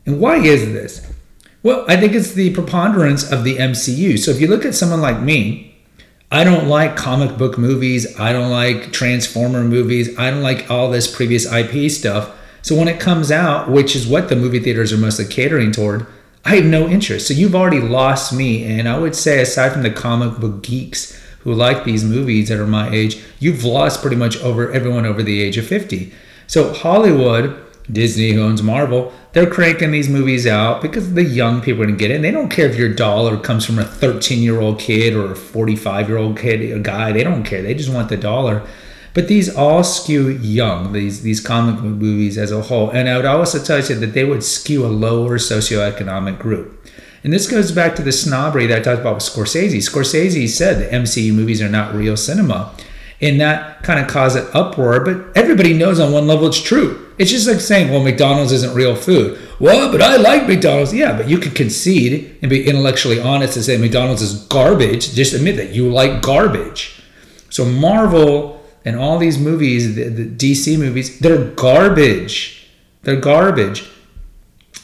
And 0.05 0.19
why 0.21 0.39
is 0.39 0.73
this? 0.73 1.13
Well, 1.63 1.85
I 1.87 1.97
think 1.97 2.15
it's 2.15 2.33
the 2.33 2.53
preponderance 2.55 3.31
of 3.31 3.45
the 3.45 3.57
MCU. 3.59 4.19
So 4.19 4.33
if 4.33 4.41
you 4.41 4.49
look 4.49 4.65
at 4.65 4.75
someone 4.75 5.01
like 5.01 5.21
me, 5.21 5.72
I 6.33 6.45
don't 6.45 6.67
like 6.67 6.97
comic 6.97 7.37
book 7.37 7.59
movies. 7.59 8.19
I 8.19 8.33
don't 8.33 8.51
like 8.51 8.91
Transformer 8.91 9.63
movies. 9.65 10.19
I 10.19 10.31
don't 10.31 10.41
like 10.41 10.71
all 10.71 10.91
this 10.91 11.15
previous 11.15 11.45
IP 11.45 11.91
stuff. 11.91 12.35
So 12.63 12.75
when 12.75 12.89
it 12.89 12.99
comes 12.99 13.31
out, 13.31 13.71
which 13.71 13.95
is 13.95 14.07
what 14.07 14.31
the 14.31 14.37
movie 14.37 14.59
theaters 14.59 14.95
are 14.95 14.97
mostly 14.97 15.27
catering 15.27 15.73
toward, 15.73 16.07
I 16.43 16.55
have 16.57 16.65
no 16.65 16.89
interest. 16.89 17.29
So 17.29 17.35
you've 17.35 17.55
already 17.55 17.83
lost 17.83 18.33
me. 18.33 18.65
And 18.65 18.89
I 18.89 18.99
would 18.99 19.15
say, 19.15 19.43
aside 19.43 19.73
from 19.73 19.83
the 19.83 19.91
comic 19.91 20.39
book 20.39 20.63
geeks 20.63 21.21
who 21.41 21.53
like 21.53 21.85
these 21.85 22.03
movies 22.03 22.49
that 22.49 22.59
are 22.59 22.67
my 22.67 22.89
age, 22.89 23.23
you've 23.39 23.63
lost 23.63 24.01
pretty 24.01 24.17
much 24.17 24.39
over 24.39 24.73
everyone 24.73 25.05
over 25.05 25.23
the 25.23 25.43
age 25.43 25.59
of 25.59 25.67
50. 25.67 26.15
So 26.47 26.73
Hollywood, 26.73 27.63
Disney, 27.91 28.31
who 28.31 28.43
owns 28.43 28.63
Marvel, 28.63 29.13
they're 29.33 29.49
cranking 29.49 29.91
these 29.91 30.09
movies 30.09 30.47
out 30.47 30.83
because 30.83 31.15
the 31.15 31.25
young 31.25 31.61
people 31.63 31.83
are 31.83 31.87
going 31.87 31.97
to 31.97 32.01
get 32.01 32.11
it. 32.11 32.17
And 32.17 32.25
they 32.25 32.31
don't 32.31 32.51
care 32.51 32.69
if 32.69 32.77
your 32.77 32.93
dollar 32.93 33.39
comes 33.39 33.65
from 33.65 33.79
a 33.79 33.85
13 33.85 34.43
year 34.43 34.61
old 34.61 34.79
kid 34.79 35.15
or 35.15 35.33
a 35.33 35.37
45 35.37 36.09
year 36.09 36.19
old 36.19 36.39
kid, 36.39 36.61
a 36.71 36.79
guy. 36.81 37.13
They 37.13 37.25
don't 37.25 37.45
care. 37.45 37.63
They 37.63 37.75
just 37.75 37.93
want 37.93 38.09
the 38.09 38.17
dollar. 38.17 38.67
But 39.15 39.29
these 39.29 39.55
all 39.55 39.85
skew 39.85 40.31
young, 40.31 40.93
these 40.93 41.23
these 41.23 41.41
comic 41.41 41.83
movies 41.83 42.39
as 42.39 42.51
a 42.51 42.63
whole. 42.63 42.91
And 42.91 43.09
I 43.09 43.17
would 43.17 43.27
also 43.27 43.63
tell 43.63 43.79
you 43.79 43.95
that 43.95 44.15
they 44.15 44.25
would 44.25 44.43
skew 44.43 44.87
a 44.87 44.89
lower 44.89 45.39
socioeconomic 45.39 46.39
group. 46.39 46.79
And 47.25 47.33
this 47.33 47.49
goes 47.49 47.71
back 47.73 47.95
to 47.97 48.03
the 48.03 48.11
snobbery 48.11 48.67
that 48.67 48.79
I 48.79 48.83
talked 48.83 49.01
about 49.01 49.15
with 49.15 49.25
Scorsese. 49.25 49.77
Scorsese 49.77 50.49
said 50.49 50.79
the 50.79 50.97
MCU 50.97 51.33
movies 51.35 51.63
are 51.63 51.69
not 51.69 51.95
real 51.95 52.17
cinema. 52.17 52.75
And 53.21 53.41
that 53.41 53.85
kind 53.85 54.01
of 54.01 54.09
caused 54.09 54.37
an 54.37 54.49
uproar, 54.53 54.99
but 55.05 55.37
everybody 55.37 55.73
knows 55.73 56.01
on 56.01 56.13
one 56.13 56.27
level 56.27 56.49
it's 56.49 56.61
true. 56.61 57.12
It's 57.23 57.31
just 57.31 57.47
like 57.47 57.61
saying, 57.61 57.89
well, 57.89 58.03
McDonald's 58.03 58.51
isn't 58.51 58.75
real 58.75 58.97
food. 58.97 59.39
Well, 59.61 59.93
but 59.93 60.03
I 60.03 60.17
like 60.17 60.49
McDonald's. 60.49 60.93
Yeah, 60.93 61.17
but 61.17 61.29
you 61.29 61.39
could 61.39 61.55
concede 61.55 62.37
and 62.43 62.51
be 62.51 62.67
intellectually 62.67 63.21
honest 63.21 63.55
and 63.55 63.65
say 63.65 63.77
McDonald's 63.77 64.23
is 64.23 64.45
garbage. 64.47 65.13
Just 65.15 65.33
admit 65.33 65.55
that 65.55 65.71
you 65.71 65.89
like 65.89 66.21
garbage. 66.21 67.01
So 67.49 67.65
Marvel 67.65 68.61
and 68.85 68.99
all 68.99 69.19
these 69.19 69.39
movies, 69.39 69.95
the, 69.95 70.09
the 70.09 70.25
DC 70.25 70.77
movies, 70.77 71.21
they're 71.21 71.45
garbage. 71.53 72.69
They're 73.03 73.21
garbage. 73.21 73.89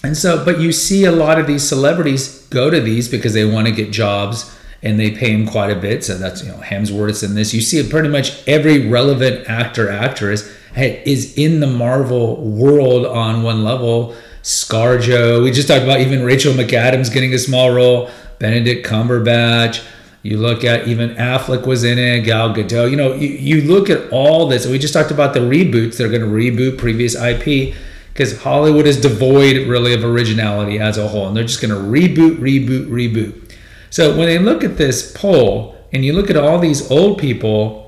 And 0.04 0.16
so, 0.16 0.45
but 0.45 0.61
you 0.61 0.71
see 0.71 1.07
a 1.07 1.11
lot 1.11 1.40
of 1.40 1.49
these 1.49 1.68
celebrities 1.68 2.47
go 2.50 2.71
to 2.71 2.80
these 2.80 3.09
because 3.09 3.35
they 3.35 3.45
want 3.45 3.66
to 3.66 3.73
get 3.73 3.90
jobs 3.90 4.57
and 4.80 5.00
they 5.00 5.11
pay 5.11 5.33
them 5.35 5.49
quite 5.49 5.76
a 5.76 5.80
bit. 5.80 6.04
So 6.04 6.16
that's, 6.16 6.45
you 6.45 6.52
know, 6.52 6.59
Hemsworth's 6.59 7.25
in 7.25 7.35
this. 7.35 7.52
You 7.52 7.61
see 7.61 7.83
pretty 7.83 8.09
much 8.09 8.47
every 8.47 8.87
relevant 8.87 9.49
actor, 9.49 9.90
actress 9.90 10.54
is 10.78 11.37
in 11.37 11.61
the 11.61 11.66
Marvel 11.66 12.37
world 12.37 13.06
on 13.06 13.42
one 13.42 13.64
level. 13.64 14.14
Scarjo, 14.42 15.42
we 15.42 15.50
just 15.50 15.68
talked 15.68 15.85
about 15.85 16.00
even 16.00 16.23
Rachel 16.23 16.54
McAdams 16.54 17.12
getting 17.12 17.35
a 17.35 17.38
small 17.38 17.70
role, 17.70 18.11
Benedict 18.38 18.87
Cumberbatch. 18.87 19.85
You 20.23 20.38
look 20.38 20.64
at 20.64 20.88
even 20.88 21.11
Affleck 21.16 21.66
was 21.66 21.85
in 21.85 21.99
it, 21.99 22.20
Gal 22.20 22.54
Gadot. 22.54 22.90
You 22.90 22.97
know, 22.97 23.14
you, 23.14 23.28
you 23.28 23.62
look 23.62 23.90
at 23.90 24.11
all 24.11 24.47
this. 24.47 24.66
We 24.66 24.78
just 24.78 24.94
talked 24.94 25.11
about 25.11 25.35
the 25.35 25.40
reboots. 25.40 25.97
They're 25.97 26.08
going 26.08 26.23
to 26.23 26.26
reboot 26.26 26.78
previous 26.78 27.14
IP 27.14 27.75
because 28.12 28.40
Hollywood 28.40 28.87
is 28.87 29.00
devoid 29.00 29.68
really 29.68 29.94
of 29.94 30.04
originality 30.04 30.78
as 30.78 30.99
a 30.99 31.06
whole, 31.06 31.28
and 31.28 31.37
they're 31.37 31.44
just 31.44 31.61
going 31.61 31.70
to 31.70 31.80
reboot, 31.80 32.38
reboot, 32.38 32.88
reboot. 32.88 33.54
So 33.90 34.16
when 34.16 34.26
they 34.26 34.38
look 34.38 34.64
at 34.64 34.76
this 34.76 35.12
poll 35.12 35.76
and 35.92 36.04
you 36.04 36.12
look 36.12 36.28
at 36.28 36.37
all 36.37 36.58
these 36.58 36.90
old 36.90 37.18
people, 37.18 37.88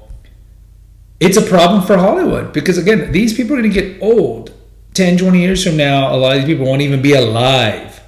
it's 1.21 1.37
a 1.37 1.43
problem 1.43 1.83
for 1.83 1.97
Hollywood 1.97 2.53
because 2.53 2.79
again, 2.79 3.13
these 3.13 3.35
people 3.35 3.55
are 3.55 3.61
going 3.61 3.73
to 3.73 3.81
get 3.81 4.03
old. 4.03 4.55
10, 4.95 5.19
20 5.19 5.41
years 5.41 5.65
from 5.65 5.77
now, 5.77 6.13
a 6.13 6.17
lot 6.17 6.33
of 6.37 6.39
these 6.39 6.53
people 6.53 6.67
won't 6.67 6.83
even 6.83 7.01
be 7.01 7.13
alive. 7.13 8.03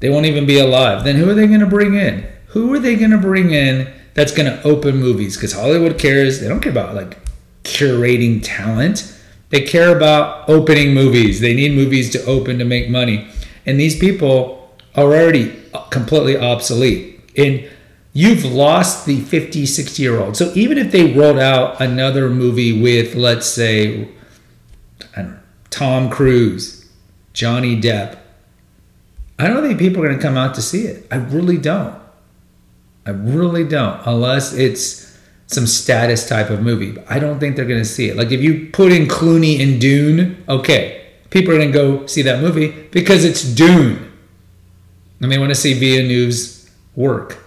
They 0.00 0.10
won't 0.10 0.26
even 0.26 0.44
be 0.44 0.58
alive. 0.58 1.04
Then 1.04 1.14
who 1.16 1.30
are 1.30 1.34
they 1.34 1.46
going 1.46 1.60
to 1.60 1.66
bring 1.66 1.94
in? 1.94 2.26
Who 2.48 2.74
are 2.74 2.80
they 2.80 2.96
going 2.96 3.12
to 3.12 3.18
bring 3.18 3.52
in 3.52 3.92
that's 4.14 4.32
going 4.32 4.50
to 4.50 4.60
open 4.64 4.96
movies? 4.96 5.36
Because 5.36 5.52
Hollywood 5.52 5.98
cares. 5.98 6.40
They 6.40 6.48
don't 6.48 6.60
care 6.60 6.72
about 6.72 6.96
like 6.96 7.18
curating 7.62 8.40
talent 8.42 9.16
they 9.50 9.62
care 9.62 9.96
about 9.96 10.48
opening 10.48 10.94
movies. 10.94 11.40
They 11.40 11.54
need 11.54 11.72
movies 11.72 12.10
to 12.10 12.24
open 12.24 12.58
to 12.58 12.64
make 12.64 12.90
money. 12.90 13.28
And 13.64 13.78
these 13.78 13.98
people 13.98 14.74
are 14.94 15.04
already 15.04 15.56
completely 15.90 16.36
obsolete. 16.36 17.20
And 17.36 17.68
you've 18.16 18.46
lost 18.46 19.04
the 19.04 19.20
50, 19.20 19.66
60 19.66 20.02
year 20.02 20.18
old. 20.18 20.38
So 20.38 20.50
even 20.54 20.78
if 20.78 20.90
they 20.90 21.12
rolled 21.12 21.38
out 21.38 21.78
another 21.82 22.30
movie 22.30 22.80
with, 22.80 23.14
let's 23.14 23.46
say, 23.46 24.08
know, 25.14 25.38
Tom 25.68 26.08
Cruise, 26.08 26.90
Johnny 27.34 27.78
Depp, 27.78 28.18
I 29.38 29.48
don't 29.48 29.62
think 29.62 29.78
people 29.78 30.02
are 30.02 30.06
going 30.06 30.18
to 30.18 30.22
come 30.22 30.38
out 30.38 30.54
to 30.54 30.62
see 30.62 30.86
it. 30.86 31.06
I 31.10 31.16
really 31.16 31.58
don't. 31.58 31.94
I 33.04 33.10
really 33.10 33.64
don't. 33.64 34.00
Unless 34.06 34.54
it's 34.54 35.18
some 35.46 35.66
status 35.66 36.26
type 36.26 36.48
of 36.48 36.62
movie. 36.62 36.96
I 37.10 37.18
don't 37.18 37.38
think 37.38 37.54
they're 37.54 37.66
going 37.66 37.82
to 37.82 37.84
see 37.84 38.08
it. 38.08 38.16
Like 38.16 38.32
if 38.32 38.40
you 38.40 38.70
put 38.72 38.92
in 38.92 39.08
Clooney 39.08 39.60
in 39.60 39.78
Dune, 39.78 40.42
okay, 40.48 41.06
people 41.28 41.52
are 41.52 41.58
going 41.58 41.70
to 41.70 41.78
go 41.78 42.06
see 42.06 42.22
that 42.22 42.40
movie 42.40 42.70
because 42.92 43.26
it's 43.26 43.42
Dune. 43.42 44.10
And 45.20 45.30
they 45.30 45.38
want 45.38 45.50
to 45.50 45.54
see 45.54 45.74
Villeneuve's 45.74 46.70
work. 46.94 47.42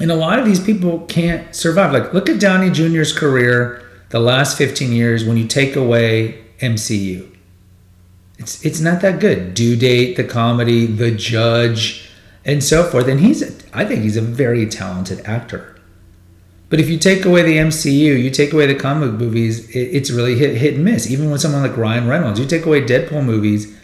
And 0.00 0.10
a 0.10 0.16
lot 0.16 0.38
of 0.38 0.44
these 0.44 0.60
people 0.60 1.00
can't 1.06 1.54
survive. 1.54 1.92
Like 1.92 2.12
look 2.12 2.28
at 2.28 2.40
Downey 2.40 2.70
Jr.'s 2.70 3.12
career 3.12 3.82
the 4.10 4.20
last 4.20 4.56
15 4.56 4.92
years 4.92 5.24
when 5.24 5.36
you 5.36 5.46
take 5.46 5.76
away 5.76 6.44
MCU. 6.60 7.34
It's 8.38 8.64
it's 8.64 8.80
not 8.80 9.00
that 9.02 9.20
good. 9.20 9.54
Due 9.54 9.76
date, 9.76 10.16
the 10.16 10.24
comedy, 10.24 10.86
the 10.86 11.10
judge, 11.10 12.08
and 12.44 12.62
so 12.62 12.84
forth. 12.84 13.08
And 13.08 13.20
he's 13.20 13.42
I 13.72 13.84
think 13.84 14.02
he's 14.02 14.16
a 14.16 14.22
very 14.22 14.66
talented 14.66 15.20
actor. 15.26 15.74
But 16.70 16.80
if 16.80 16.88
you 16.88 16.98
take 16.98 17.24
away 17.24 17.42
the 17.42 17.56
MCU, 17.56 18.22
you 18.22 18.30
take 18.30 18.52
away 18.52 18.66
the 18.66 18.74
comic 18.74 19.12
movies, 19.12 19.70
it, 19.70 19.78
it's 19.78 20.10
really 20.10 20.36
hit 20.36 20.56
hit 20.56 20.74
and 20.74 20.84
miss. 20.84 21.10
Even 21.10 21.30
with 21.30 21.40
someone 21.40 21.62
like 21.62 21.76
Ryan 21.76 22.06
Reynolds, 22.06 22.38
you 22.38 22.46
take 22.46 22.66
away 22.66 22.82
Deadpool 22.82 23.24
movies, 23.24 23.76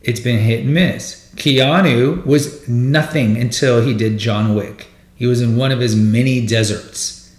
it's 0.00 0.20
been 0.20 0.40
hit 0.40 0.64
and 0.64 0.74
miss. 0.74 1.30
Keanu 1.36 2.24
was 2.26 2.66
nothing 2.68 3.36
until 3.36 3.82
he 3.82 3.94
did 3.94 4.18
John 4.18 4.54
Wick. 4.54 4.88
He 5.22 5.28
was 5.28 5.40
in 5.40 5.56
one 5.56 5.70
of 5.70 5.78
his 5.78 5.94
many 5.94 6.44
deserts. 6.44 7.32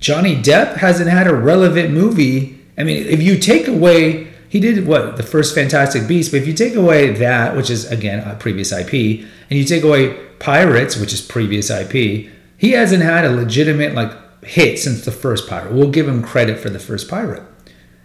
Johnny 0.00 0.36
Depp 0.36 0.74
hasn't 0.74 1.08
had 1.08 1.26
a 1.26 1.34
relevant 1.34 1.94
movie. 1.94 2.60
I 2.76 2.82
mean, 2.82 3.06
if 3.06 3.22
you 3.22 3.38
take 3.38 3.66
away, 3.66 4.26
he 4.50 4.60
did 4.60 4.86
what? 4.86 5.16
The 5.16 5.22
first 5.22 5.54
Fantastic 5.54 6.06
Beast, 6.06 6.32
but 6.32 6.42
if 6.42 6.46
you 6.46 6.52
take 6.52 6.74
away 6.74 7.08
that, 7.14 7.56
which 7.56 7.70
is 7.70 7.90
again 7.90 8.18
a 8.18 8.34
previous 8.34 8.70
IP, 8.70 9.24
and 9.48 9.58
you 9.58 9.64
take 9.64 9.82
away 9.82 10.12
Pirates, 10.38 10.98
which 10.98 11.14
is 11.14 11.22
previous 11.22 11.70
IP, 11.70 12.30
he 12.58 12.72
hasn't 12.72 13.02
had 13.02 13.24
a 13.24 13.30
legitimate 13.30 13.94
like 13.94 14.44
hit 14.44 14.78
since 14.78 15.06
the 15.06 15.12
first 15.12 15.48
pirate. 15.48 15.72
We'll 15.72 15.90
give 15.90 16.06
him 16.06 16.22
credit 16.22 16.58
for 16.58 16.68
the 16.68 16.78
first 16.78 17.08
pirate. 17.08 17.44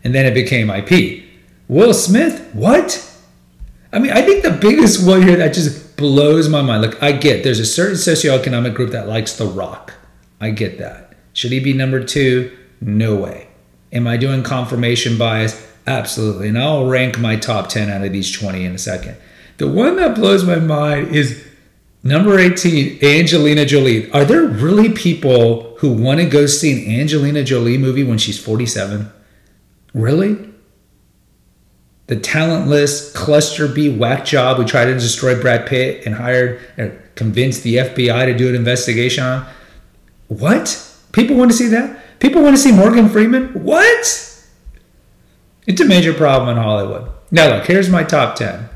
And 0.06 0.16
then 0.16 0.26
it 0.26 0.34
became 0.34 0.70
IP. 0.70 1.26
Will 1.68 1.94
Smith? 1.94 2.50
What? 2.54 3.14
I 3.92 4.00
mean, 4.00 4.14
I 4.14 4.22
think 4.22 4.44
the 4.44 4.52
biggest 4.52 5.06
one 5.06 5.22
here 5.22 5.36
that 5.36 5.54
just 5.54 5.91
blows 6.02 6.50
my 6.50 6.62
mind. 6.62 6.82
Like, 6.82 7.02
I 7.02 7.14
get 7.14 7.44
there's 7.44 7.60
a 7.60 7.66
certain 7.66 7.96
socioeconomic 7.96 8.74
group 8.74 8.92
that 8.92 9.08
likes 9.08 9.38
The 9.38 9.46
Rock. 9.46 9.94
I 10.42 10.50
get 10.50 10.78
that. 10.80 11.14
Should 11.32 11.54
he 11.54 11.60
be 11.62 11.72
number 11.72 12.04
two? 12.04 12.58
No 12.82 13.16
way. 13.16 13.48
Am 13.94 14.08
I 14.08 14.18
doing 14.18 14.44
confirmation 14.44 15.18
bias? 15.18 15.66
Absolutely. 15.88 16.50
And 16.50 16.58
I'll 16.58 16.88
rank 16.88 17.18
my 17.20 17.38
top 17.38 17.70
10 17.70 17.90
out 17.90 18.04
of 18.04 18.12
these 18.12 18.32
20 18.32 18.66
in 18.66 18.76
a 18.76 18.78
second. 18.78 19.16
The 19.58 19.68
one 19.68 19.96
that 19.96 20.16
blows 20.16 20.44
my 20.44 20.58
mind 20.58 21.16
is 21.16 21.48
Number 22.04 22.40
18, 22.40 23.04
Angelina 23.04 23.64
Jolie. 23.64 24.12
Are 24.12 24.26
there 24.26 24.42
really 24.42 24.90
people 24.90 25.76
who 25.78 25.94
want 25.94 26.20
to 26.20 26.26
go 26.26 26.48
see 26.48 26.72
an 26.74 27.00
Angelina 27.00 27.44
Jolie 27.44 27.78
movie 27.78 28.04
when 28.04 28.18
she's 28.18 28.44
47? 28.44 29.12
Really? 29.94 30.51
The 32.08 32.20
talentless 32.20 33.12
cluster 33.14 33.68
B 33.68 33.90
whack 33.96 34.26
job 34.26 34.58
who 34.58 34.66
tried 34.66 34.86
to 34.86 34.94
destroy 34.94 35.40
Brad 35.40 35.66
Pitt 35.66 36.06
and 36.06 36.16
hired 36.16 36.60
and 36.78 37.00
convinced 37.16 37.64
the 37.64 37.76
FBI 37.76 38.26
to 38.26 38.38
do 38.38 38.50
an 38.50 38.56
investigation 38.56 39.24
on. 39.24 39.46
What? 40.28 40.88
People 41.12 41.38
want 41.38 41.52
to 41.52 41.58
see 41.58 41.68
that? 41.68 42.20
People 42.20 42.42
want 42.42 42.56
to 42.56 42.62
see 42.62 42.72
Morgan 42.72 43.10
Freeman? 43.10 43.64
What? 43.64 44.38
It's 45.68 45.82
a 45.82 45.86
major 45.86 46.14
problem 46.14 46.50
in 46.56 46.62
Hollywood. 46.62 47.10
Now, 47.32 47.56
look, 47.56 47.66
here's 47.66 47.90
my 47.90 48.04
top 48.04 48.36
10. 48.36 48.70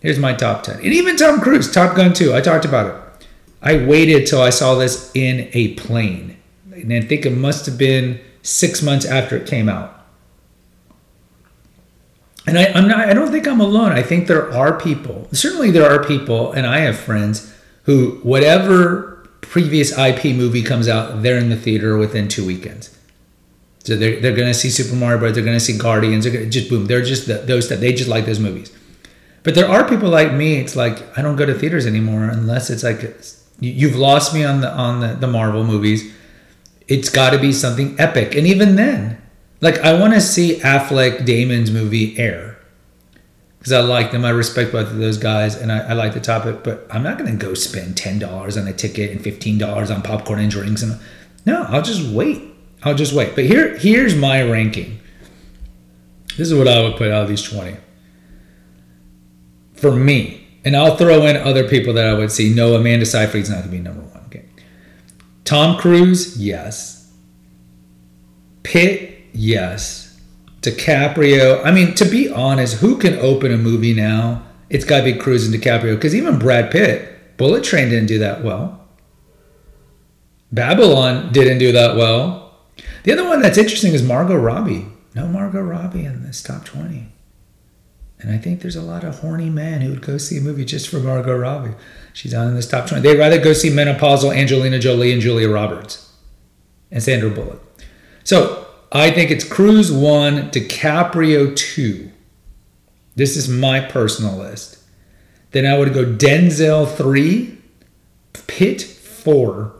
Here's 0.00 0.18
my 0.18 0.34
top 0.34 0.62
10. 0.62 0.76
And 0.76 0.86
even 0.86 1.16
Tom 1.16 1.40
Cruise, 1.40 1.70
Top 1.70 1.96
Gun 1.96 2.12
2, 2.12 2.34
I 2.34 2.40
talked 2.40 2.64
about 2.64 2.86
it. 2.86 3.26
I 3.62 3.86
waited 3.86 4.26
till 4.26 4.42
I 4.42 4.50
saw 4.50 4.74
this 4.74 5.10
in 5.14 5.48
a 5.52 5.74
plane. 5.74 6.36
And 6.72 6.92
I 6.92 7.00
think 7.00 7.24
it 7.24 7.30
must 7.30 7.66
have 7.66 7.78
been 7.78 8.20
six 8.42 8.82
months 8.82 9.04
after 9.06 9.36
it 9.36 9.46
came 9.46 9.68
out. 9.68 10.01
And 12.46 12.58
I, 12.58 12.66
I'm 12.74 12.88
not, 12.88 13.08
I 13.08 13.14
don't 13.14 13.30
think 13.30 13.46
I'm 13.46 13.60
alone. 13.60 13.92
I 13.92 14.02
think 14.02 14.26
there 14.26 14.52
are 14.52 14.78
people, 14.78 15.28
certainly 15.32 15.70
there 15.70 15.88
are 15.88 16.04
people, 16.04 16.52
and 16.52 16.66
I 16.66 16.78
have 16.80 16.98
friends 16.98 17.54
who, 17.84 18.18
whatever 18.22 19.28
previous 19.40 19.96
IP 19.96 20.34
movie 20.36 20.62
comes 20.62 20.88
out, 20.88 21.22
they're 21.22 21.38
in 21.38 21.50
the 21.50 21.56
theater 21.56 21.96
within 21.96 22.26
two 22.26 22.44
weekends. 22.44 22.96
So 23.84 23.96
they're, 23.96 24.20
they're 24.20 24.36
going 24.36 24.48
to 24.48 24.54
see 24.54 24.70
Super 24.70 24.94
Mario 24.94 25.18
Bros. 25.18 25.34
They're 25.34 25.44
going 25.44 25.56
to 25.56 25.64
see 25.64 25.76
Guardians. 25.76 26.24
They're 26.24 26.32
gonna, 26.32 26.46
just 26.46 26.68
boom. 26.68 26.86
They're 26.86 27.02
just 27.02 27.26
the, 27.26 27.34
those 27.34 27.68
that 27.68 27.80
they 27.80 27.92
just 27.92 28.08
like 28.08 28.26
those 28.26 28.38
movies. 28.38 28.72
But 29.42 29.54
there 29.54 29.68
are 29.68 29.88
people 29.88 30.08
like 30.08 30.32
me. 30.32 30.56
It's 30.56 30.76
like 30.76 31.18
I 31.18 31.22
don't 31.22 31.36
go 31.36 31.46
to 31.46 31.54
theaters 31.54 31.86
anymore 31.86 32.24
unless 32.24 32.70
it's 32.70 32.84
like 32.84 33.02
you've 33.60 33.96
lost 33.96 34.34
me 34.34 34.44
on 34.44 34.60
the 34.60 34.70
on 34.70 35.00
the, 35.00 35.14
the 35.14 35.26
Marvel 35.26 35.64
movies. 35.64 36.12
It's 36.86 37.08
got 37.08 37.30
to 37.30 37.38
be 37.38 37.52
something 37.52 37.98
epic, 37.98 38.34
and 38.34 38.46
even 38.46 38.76
then, 38.76 39.21
like 39.62 39.78
I 39.78 39.98
want 39.98 40.12
to 40.12 40.20
see 40.20 40.58
Affleck 40.60 41.24
Damon's 41.24 41.70
movie 41.70 42.18
Air 42.18 42.58
because 43.58 43.72
I 43.72 43.80
like 43.80 44.10
them. 44.10 44.24
I 44.24 44.30
respect 44.30 44.72
both 44.72 44.88
of 44.88 44.98
those 44.98 45.16
guys, 45.16 45.54
and 45.54 45.72
I, 45.72 45.78
I 45.78 45.92
like 45.94 46.12
the 46.12 46.20
topic. 46.20 46.62
But 46.62 46.86
I'm 46.90 47.02
not 47.02 47.16
going 47.16 47.30
to 47.30 47.36
go 47.36 47.54
spend 47.54 47.96
ten 47.96 48.18
dollars 48.18 48.58
on 48.58 48.68
a 48.68 48.72
ticket 48.74 49.10
and 49.12 49.22
fifteen 49.22 49.56
dollars 49.56 49.90
on 49.90 50.02
popcorn 50.02 50.40
and 50.40 50.50
drinks. 50.50 50.82
And 50.82 51.00
no, 51.46 51.62
I'll 51.62 51.82
just 51.82 52.06
wait. 52.12 52.42
I'll 52.82 52.94
just 52.96 53.12
wait. 53.12 53.34
But 53.34 53.44
here, 53.44 53.78
here's 53.78 54.16
my 54.16 54.42
ranking. 54.42 54.98
This 56.36 56.50
is 56.50 56.54
what 56.54 56.66
I 56.66 56.82
would 56.82 56.96
put 56.96 57.10
out 57.10 57.22
of 57.22 57.28
these 57.28 57.42
20. 57.42 57.76
For 59.74 59.92
me, 59.92 60.46
and 60.64 60.76
I'll 60.76 60.96
throw 60.96 61.26
in 61.26 61.36
other 61.36 61.68
people 61.68 61.92
that 61.94 62.06
I 62.06 62.14
would 62.14 62.32
see. 62.32 62.52
No, 62.52 62.74
Amanda 62.74 63.06
Seyfried's 63.06 63.50
not 63.50 63.58
going 63.58 63.70
to 63.70 63.76
be 63.76 63.78
number 63.78 64.02
one. 64.02 64.24
Okay. 64.26 64.46
Tom 65.44 65.78
Cruise, 65.78 66.38
yes. 66.38 67.12
Pitt, 68.62 69.11
yes. 69.32 70.20
DiCaprio. 70.62 71.64
I 71.64 71.72
mean, 71.72 71.94
to 71.94 72.04
be 72.04 72.30
honest, 72.30 72.76
who 72.76 72.96
can 72.98 73.18
open 73.18 73.52
a 73.52 73.58
movie 73.58 73.94
now? 73.94 74.42
It's 74.70 74.84
got 74.84 74.98
to 74.98 75.04
be 75.04 75.14
Cruise 75.14 75.46
and 75.46 75.54
DiCaprio 75.54 75.96
because 75.96 76.14
even 76.14 76.38
Brad 76.38 76.70
Pitt, 76.70 77.36
Bullet 77.36 77.64
Train 77.64 77.90
didn't 77.90 78.06
do 78.06 78.18
that 78.20 78.42
well. 78.42 78.80
Babylon 80.52 81.32
didn't 81.32 81.58
do 81.58 81.72
that 81.72 81.96
well. 81.96 82.54
The 83.04 83.12
other 83.12 83.26
one 83.26 83.42
that's 83.42 83.58
interesting 83.58 83.92
is 83.92 84.02
Margot 84.02 84.36
Robbie. 84.36 84.86
No 85.14 85.26
Margot 85.26 85.60
Robbie 85.60 86.04
in 86.04 86.22
this 86.22 86.42
top 86.42 86.64
20. 86.64 87.08
And 88.20 88.30
I 88.30 88.38
think 88.38 88.60
there's 88.60 88.76
a 88.76 88.82
lot 88.82 89.02
of 89.02 89.18
horny 89.18 89.50
men 89.50 89.80
who 89.80 89.90
would 89.90 90.02
go 90.02 90.16
see 90.16 90.38
a 90.38 90.40
movie 90.40 90.64
just 90.64 90.88
for 90.88 91.00
Margot 91.00 91.36
Robbie. 91.36 91.74
She's 92.12 92.32
on 92.32 92.48
in 92.48 92.54
this 92.54 92.68
top 92.68 92.86
20. 92.86 93.02
They'd 93.02 93.18
rather 93.18 93.40
go 93.40 93.52
see 93.52 93.70
menopausal 93.70 94.34
Angelina 94.34 94.78
Jolie 94.78 95.12
and 95.12 95.20
Julia 95.20 95.50
Roberts 95.50 96.12
and 96.90 97.02
Sandra 97.02 97.30
Bullock. 97.30 97.60
So 98.22 98.68
I 98.92 99.10
think 99.10 99.30
it's 99.30 99.44
Cruise 99.44 99.90
1, 99.90 100.50
DiCaprio 100.50 101.56
2. 101.56 102.10
This 103.16 103.36
is 103.36 103.48
my 103.48 103.80
personal 103.80 104.36
list. 104.36 104.78
Then 105.52 105.66
I 105.66 105.78
would 105.78 105.94
go 105.94 106.04
Denzel 106.04 106.86
3, 106.86 107.58
Pitt 108.46 108.82
4, 108.82 109.74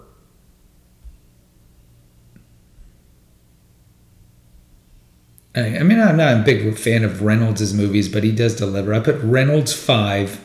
I, 5.55 5.83
mean, 5.83 6.01
I'm 6.01 6.17
not 6.17 6.35
a 6.35 6.43
big 6.43 6.79
fan 6.79 7.05
of 7.05 7.23
Reynolds' 7.23 7.75
movies, 7.75 8.09
but 8.09 8.25
he 8.25 8.33
does 8.33 8.57
deliver. 8.57 8.95
I 8.95 9.01
put 9.01 9.21
Reynolds 9.21 9.73
five, 9.73 10.43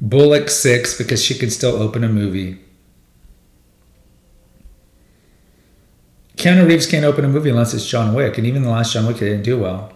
Bullock 0.00 0.48
six 0.48 0.96
because 0.96 1.22
she 1.22 1.34
can 1.34 1.50
still 1.50 1.76
open 1.76 2.04
a 2.04 2.08
movie. 2.08 2.58
Keanu 6.36 6.66
Reeves 6.66 6.86
can't 6.86 7.04
open 7.04 7.24
a 7.24 7.28
movie 7.28 7.50
unless 7.50 7.72
it's 7.74 7.86
John 7.86 8.14
Wick, 8.14 8.38
and 8.38 8.46
even 8.46 8.62
the 8.62 8.70
last 8.70 8.92
John 8.92 9.06
Wick 9.06 9.18
didn't 9.18 9.42
do 9.42 9.58
well. 9.58 9.92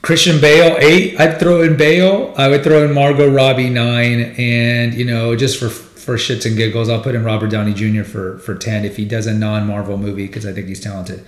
Christian 0.00 0.40
Bale 0.40 0.76
eight. 0.80 1.18
I'd 1.18 1.40
throw 1.40 1.62
in 1.62 1.76
Bale. 1.76 2.34
I 2.36 2.48
would 2.48 2.62
throw 2.62 2.84
in 2.84 2.92
Margot 2.92 3.28
Robbie 3.30 3.70
nine, 3.70 4.34
and 4.38 4.92
you 4.94 5.04
know 5.04 5.34
just 5.34 5.58
for 5.58 5.70
for 5.70 6.16
shits 6.16 6.44
and 6.44 6.56
giggles, 6.56 6.90
I'll 6.90 7.02
put 7.02 7.14
in 7.14 7.24
Robert 7.24 7.50
Downey 7.50 7.72
Jr. 7.72 8.04
for 8.04 8.38
for 8.38 8.54
ten 8.54 8.84
if 8.84 8.96
he 8.96 9.06
does 9.06 9.26
a 9.26 9.32
non 9.32 9.66
Marvel 9.66 9.96
movie 9.96 10.26
because 10.26 10.44
I 10.44 10.52
think 10.52 10.68
he's 10.68 10.80
talented. 10.80 11.24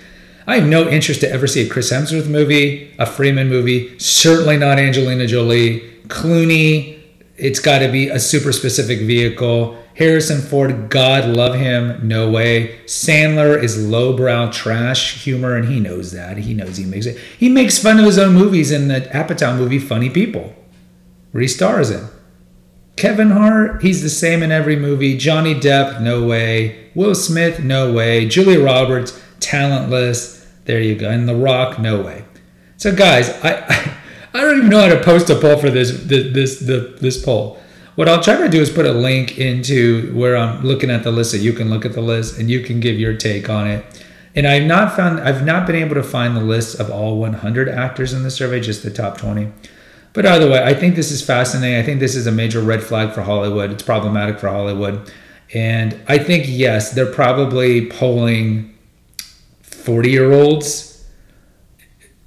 I 0.46 0.58
have 0.58 0.68
no 0.68 0.88
interest 0.88 1.20
to 1.22 1.30
ever 1.30 1.46
see 1.46 1.66
a 1.66 1.68
Chris 1.68 1.90
Hemsworth 1.90 2.28
movie, 2.28 2.94
a 2.98 3.06
Freeman 3.06 3.48
movie. 3.48 3.98
Certainly 3.98 4.58
not 4.58 4.78
Angelina 4.78 5.26
Jolie, 5.26 5.80
Clooney. 6.08 7.00
It's 7.36 7.58
got 7.58 7.80
to 7.80 7.88
be 7.88 8.08
a 8.08 8.20
super 8.20 8.52
specific 8.52 9.00
vehicle. 9.00 9.76
Harrison 9.96 10.42
Ford, 10.42 10.90
God 10.90 11.24
love 11.24 11.54
him, 11.54 12.06
no 12.06 12.30
way. 12.30 12.80
Sandler 12.84 13.60
is 13.62 13.88
lowbrow 13.88 14.50
trash 14.50 15.24
humor, 15.24 15.56
and 15.56 15.68
he 15.68 15.80
knows 15.80 16.12
that. 16.12 16.36
He 16.36 16.52
knows 16.52 16.76
he 16.76 16.84
makes 16.84 17.06
it. 17.06 17.18
He 17.38 17.48
makes 17.48 17.82
fun 17.82 17.98
of 17.98 18.04
his 18.04 18.18
own 18.18 18.34
movies 18.34 18.70
in 18.70 18.88
the 18.88 19.00
Apatow 19.00 19.56
movie 19.56 19.78
Funny 19.78 20.10
People, 20.10 20.54
where 21.32 21.40
he 21.40 21.48
stars 21.48 21.90
in. 21.90 22.06
Kevin 22.96 23.30
Hart, 23.30 23.82
he's 23.82 24.02
the 24.02 24.10
same 24.10 24.42
in 24.42 24.52
every 24.52 24.76
movie. 24.76 25.16
Johnny 25.16 25.54
Depp, 25.54 26.00
no 26.02 26.26
way. 26.26 26.90
Will 26.94 27.14
Smith, 27.14 27.60
no 27.60 27.92
way. 27.92 28.28
Julia 28.28 28.62
Roberts, 28.62 29.18
talentless. 29.40 30.46
There 30.66 30.80
you 30.80 30.94
go. 30.94 31.08
And 31.08 31.26
The 31.26 31.34
Rock, 31.34 31.78
no 31.78 32.02
way. 32.02 32.24
So 32.76 32.94
guys, 32.94 33.30
I 33.42 33.64
I, 34.34 34.40
don't 34.42 34.58
even 34.58 34.68
know 34.68 34.80
how 34.80 34.94
to 34.94 35.02
post 35.02 35.30
a 35.30 35.36
poll 35.36 35.56
for 35.58 35.70
this 35.70 36.02
this 36.04 36.60
this, 36.60 37.00
this 37.00 37.24
poll. 37.24 37.58
What 37.96 38.10
I'll 38.10 38.22
try 38.22 38.36
to 38.36 38.48
do 38.50 38.60
is 38.60 38.68
put 38.68 38.84
a 38.84 38.92
link 38.92 39.38
into 39.38 40.14
where 40.14 40.36
I'm 40.36 40.62
looking 40.62 40.90
at 40.90 41.02
the 41.02 41.10
list 41.10 41.30
so 41.30 41.38
you 41.38 41.54
can 41.54 41.70
look 41.70 41.86
at 41.86 41.94
the 41.94 42.02
list 42.02 42.38
and 42.38 42.50
you 42.50 42.60
can 42.60 42.78
give 42.78 43.00
your 43.00 43.16
take 43.16 43.48
on 43.48 43.66
it. 43.66 44.04
And 44.34 44.46
I've 44.46 44.64
not 44.64 44.94
found 44.94 45.18
I've 45.18 45.46
not 45.46 45.66
been 45.66 45.76
able 45.76 45.94
to 45.94 46.02
find 46.02 46.36
the 46.36 46.42
list 46.42 46.78
of 46.78 46.90
all 46.90 47.16
100 47.18 47.70
actors 47.70 48.12
in 48.12 48.22
the 48.22 48.30
survey, 48.30 48.60
just 48.60 48.82
the 48.82 48.90
top 48.90 49.16
20. 49.16 49.50
But 50.12 50.26
either 50.26 50.50
way, 50.50 50.62
I 50.62 50.74
think 50.74 50.94
this 50.94 51.10
is 51.10 51.24
fascinating. 51.24 51.78
I 51.78 51.82
think 51.82 52.00
this 52.00 52.14
is 52.14 52.26
a 52.26 52.32
major 52.32 52.60
red 52.60 52.82
flag 52.82 53.12
for 53.12 53.22
Hollywood. 53.22 53.70
It's 53.70 53.82
problematic 53.82 54.38
for 54.38 54.48
Hollywood. 54.48 55.10
And 55.54 55.98
I 56.06 56.18
think, 56.18 56.44
yes, 56.46 56.90
they're 56.92 57.10
probably 57.10 57.86
polling 57.86 58.76
40 59.62 60.10
year 60.10 60.32
olds 60.32 60.95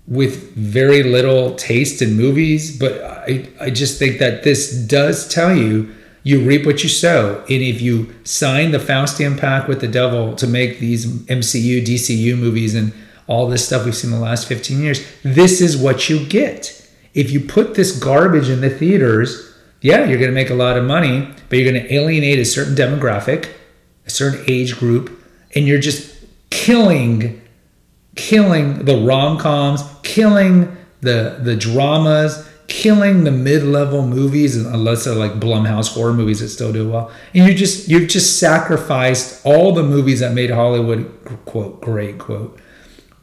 with 0.10 0.54
very 0.56 1.04
little 1.04 1.56
taste 1.56 2.02
in 2.02 2.18
movies. 2.18 2.78
But 2.78 3.02
I, 3.02 3.48
I 3.62 3.70
just 3.70 3.98
think 3.98 4.20
that 4.20 4.44
this 4.44 4.72
does 4.72 5.28
tell 5.28 5.56
you 5.56 5.96
you 6.24 6.42
reap 6.42 6.66
what 6.66 6.84
you 6.84 6.90
sow. 6.90 7.40
And 7.42 7.62
if 7.62 7.82
you 7.82 8.14
sign 8.26 8.72
the 8.72 8.78
Faustian 8.78 9.40
pact 9.40 9.70
with 9.70 9.80
the 9.80 9.88
devil 9.88 10.36
to 10.36 10.46
make 10.46 10.80
these 10.80 11.06
MCU, 11.06 11.86
DCU 11.86 12.38
movies, 12.38 12.76
and 12.76 12.92
all 13.28 13.48
this 13.48 13.66
stuff 13.66 13.86
we've 13.86 13.96
seen 13.96 14.12
in 14.12 14.20
the 14.20 14.24
last 14.24 14.48
15 14.48 14.82
years, 14.82 15.08
this 15.24 15.62
is 15.62 15.78
what 15.78 16.10
you 16.10 16.26
get 16.26 16.80
if 17.14 17.32
you 17.32 17.40
put 17.40 17.76
this 17.76 17.98
garbage 17.98 18.50
in 18.50 18.62
the 18.62 18.70
theaters, 18.70 19.54
yeah, 19.82 20.06
you're 20.06 20.20
going 20.20 20.30
to 20.30 20.36
make 20.36 20.50
a 20.50 20.56
lot 20.56 20.78
of 20.78 20.84
money, 20.84 21.28
but 21.48 21.58
you're 21.58 21.72
going 21.72 21.84
to 21.84 21.94
alienate 21.94 22.40
a 22.40 22.46
certain 22.46 22.76
demographic, 22.76 23.50
a 24.06 24.10
certain 24.10 24.44
age 24.48 24.78
group, 24.78 25.12
and 25.56 25.68
you're 25.68 25.80
just 25.80 26.16
killing 26.50 27.42
killing 28.20 28.84
the 28.84 28.98
rom-coms, 28.98 29.82
killing 30.04 30.76
the 31.00 31.40
the 31.42 31.56
dramas, 31.56 32.48
killing 32.68 33.24
the 33.24 33.32
mid-level 33.32 34.06
movies 34.06 34.58
unless 34.58 35.06
they're 35.06 35.16
like 35.16 35.40
Blumhouse 35.40 35.94
horror 35.94 36.14
movies 36.14 36.42
that 36.42 36.50
still 36.50 36.74
do 36.74 36.90
well. 36.90 37.10
And 37.34 37.48
you 37.48 37.54
just 37.54 37.88
you've 37.88 38.10
just 38.10 38.38
sacrificed 38.38 39.46
all 39.46 39.74
the 39.74 39.84
movies 39.84 40.20
that 40.20 40.34
made 40.34 40.52
Hollywood 40.52 41.10
quote 41.46 41.80
great 41.82 42.20
quote 42.20 42.60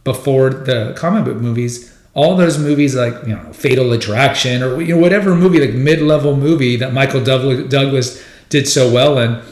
before 0.02 0.48
the 0.50 0.94
comic 0.96 1.26
book 1.26 1.36
movies. 1.36 1.92
All 2.14 2.34
those 2.34 2.58
movies 2.58 2.94
like 2.94 3.14
you 3.26 3.34
know 3.36 3.52
Fatal 3.52 3.92
Attraction 3.92 4.62
or 4.62 4.80
you 4.80 4.94
know 4.94 5.00
whatever 5.00 5.36
movie 5.36 5.60
like 5.60 5.74
mid-level 5.74 6.36
movie 6.36 6.76
that 6.76 6.94
Michael 6.94 7.22
Douglas 7.22 8.24
did 8.48 8.66
so 8.66 8.90
well 8.90 9.18
in, 9.18 9.42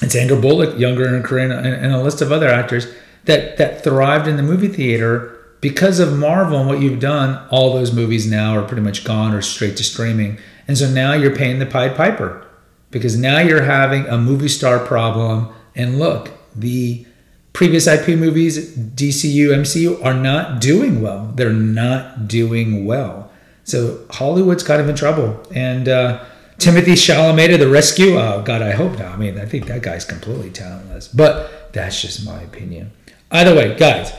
and 0.00 0.10
Sandra 0.10 0.40
Bullock, 0.40 0.78
younger 0.78 1.06
in 1.06 1.12
her 1.12 1.22
career, 1.22 1.50
and, 1.50 1.66
and 1.66 1.92
a 1.92 2.02
list 2.02 2.22
of 2.22 2.32
other 2.32 2.48
actors 2.48 2.86
that 3.26 3.56
that 3.58 3.84
thrived 3.84 4.26
in 4.26 4.36
the 4.36 4.42
movie 4.42 4.68
theater 4.68 5.32
because 5.60 5.98
of 5.98 6.16
Marvel 6.16 6.58
and 6.58 6.68
what 6.68 6.80
you've 6.80 7.00
done. 7.00 7.46
All 7.50 7.72
those 7.72 7.92
movies 7.92 8.30
now 8.30 8.56
are 8.56 8.66
pretty 8.66 8.82
much 8.82 9.04
gone 9.04 9.32
or 9.32 9.42
straight 9.42 9.76
to 9.76 9.84
streaming, 9.84 10.38
and 10.66 10.76
so 10.76 10.88
now 10.88 11.12
you're 11.12 11.36
paying 11.36 11.58
the 11.58 11.66
Pied 11.66 11.94
Piper 11.96 12.46
because 12.90 13.16
now 13.16 13.38
you're 13.38 13.62
having 13.62 14.06
a 14.06 14.16
movie 14.16 14.48
star 14.48 14.78
problem. 14.78 15.52
And 15.74 15.98
look, 15.98 16.30
the 16.54 17.06
previous 17.52 17.86
IP 17.86 18.18
movies, 18.18 18.76
DCU, 18.76 19.48
MCU, 19.48 20.04
are 20.04 20.14
not 20.14 20.60
doing 20.60 21.02
well. 21.02 21.32
They're 21.34 21.52
not 21.52 22.28
doing 22.28 22.84
well. 22.84 23.30
So 23.64 24.04
Hollywood's 24.10 24.62
kind 24.62 24.80
of 24.80 24.88
in 24.88 24.96
trouble. 24.96 25.42
And 25.54 25.88
uh, 25.88 26.24
Timothy 26.58 26.92
Chalamet 26.92 27.48
to 27.48 27.58
the 27.58 27.68
rescue. 27.68 28.18
Oh, 28.18 28.42
God, 28.42 28.62
I 28.62 28.72
hope 28.72 28.98
not. 28.98 29.12
I 29.12 29.16
mean, 29.16 29.38
I 29.38 29.44
think 29.44 29.66
that 29.66 29.82
guy's 29.82 30.04
completely 30.04 30.50
talentless. 30.50 31.08
But 31.08 31.50
that's 31.72 32.00
just 32.00 32.24
my 32.24 32.40
opinion. 32.42 32.92
Either 33.30 33.54
way, 33.54 33.76
guys, 33.76 34.12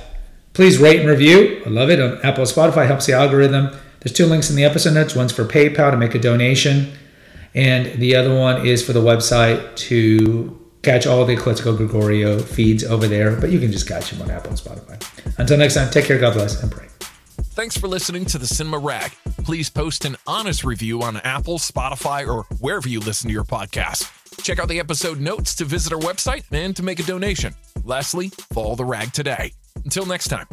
please 0.53 0.77
rate 0.77 0.99
and 0.99 1.09
review. 1.09 1.61
I 1.65 1.69
love 1.69 1.89
it 1.89 1.99
on 1.99 2.19
Apple 2.23 2.43
Spotify, 2.45 2.87
helps 2.87 3.05
the 3.05 3.13
algorithm. 3.13 3.75
There's 3.99 4.13
two 4.13 4.25
links 4.25 4.49
in 4.49 4.55
the 4.55 4.63
episode 4.63 4.93
notes. 4.93 5.15
One's 5.15 5.31
for 5.31 5.45
PayPal 5.45 5.91
to 5.91 5.97
make 5.97 6.15
a 6.15 6.19
donation, 6.19 6.93
and 7.55 7.99
the 7.99 8.15
other 8.15 8.33
one 8.35 8.65
is 8.65 8.85
for 8.85 8.93
the 8.93 9.01
website 9.01 9.75
to 9.77 10.59
catch 10.83 11.07
all 11.07 11.25
the 11.25 11.35
Eclectico 11.35 11.75
Gregorio 11.75 12.39
feeds 12.39 12.83
over 12.83 13.07
there. 13.07 13.35
But 13.35 13.49
you 13.49 13.59
can 13.59 13.71
just 13.71 13.87
catch 13.87 14.11
them 14.11 14.21
on 14.21 14.29
Apple 14.29 14.51
and 14.51 14.59
Spotify. 14.59 15.37
Until 15.37 15.57
next 15.57 15.73
time, 15.73 15.89
take 15.89 16.05
care, 16.05 16.19
God 16.19 16.33
bless, 16.33 16.61
and 16.61 16.71
pray. 16.71 16.87
Thanks 17.57 17.75
for 17.75 17.87
listening 17.87 18.25
to 18.25 18.37
the 18.37 18.47
Cinema 18.47 18.77
Rag. 18.77 19.11
Please 19.43 19.69
post 19.69 20.05
an 20.05 20.15
honest 20.27 20.63
review 20.63 21.01
on 21.01 21.17
Apple, 21.17 21.57
Spotify, 21.57 22.27
or 22.27 22.43
wherever 22.59 22.87
you 22.87 22.99
listen 22.99 23.29
to 23.29 23.33
your 23.33 23.43
podcast. 23.43 24.16
Check 24.41 24.59
out 24.59 24.67
the 24.69 24.79
episode 24.79 25.19
notes 25.19 25.55
to 25.55 25.65
visit 25.65 25.93
our 25.93 25.99
website 25.99 26.43
and 26.51 26.75
to 26.75 26.83
make 26.83 26.99
a 26.99 27.03
donation. 27.03 27.53
Lastly, 27.83 28.29
follow 28.53 28.75
the 28.75 28.85
rag 28.85 29.11
today. 29.13 29.51
Until 29.83 30.05
next 30.05 30.29
time. 30.29 30.47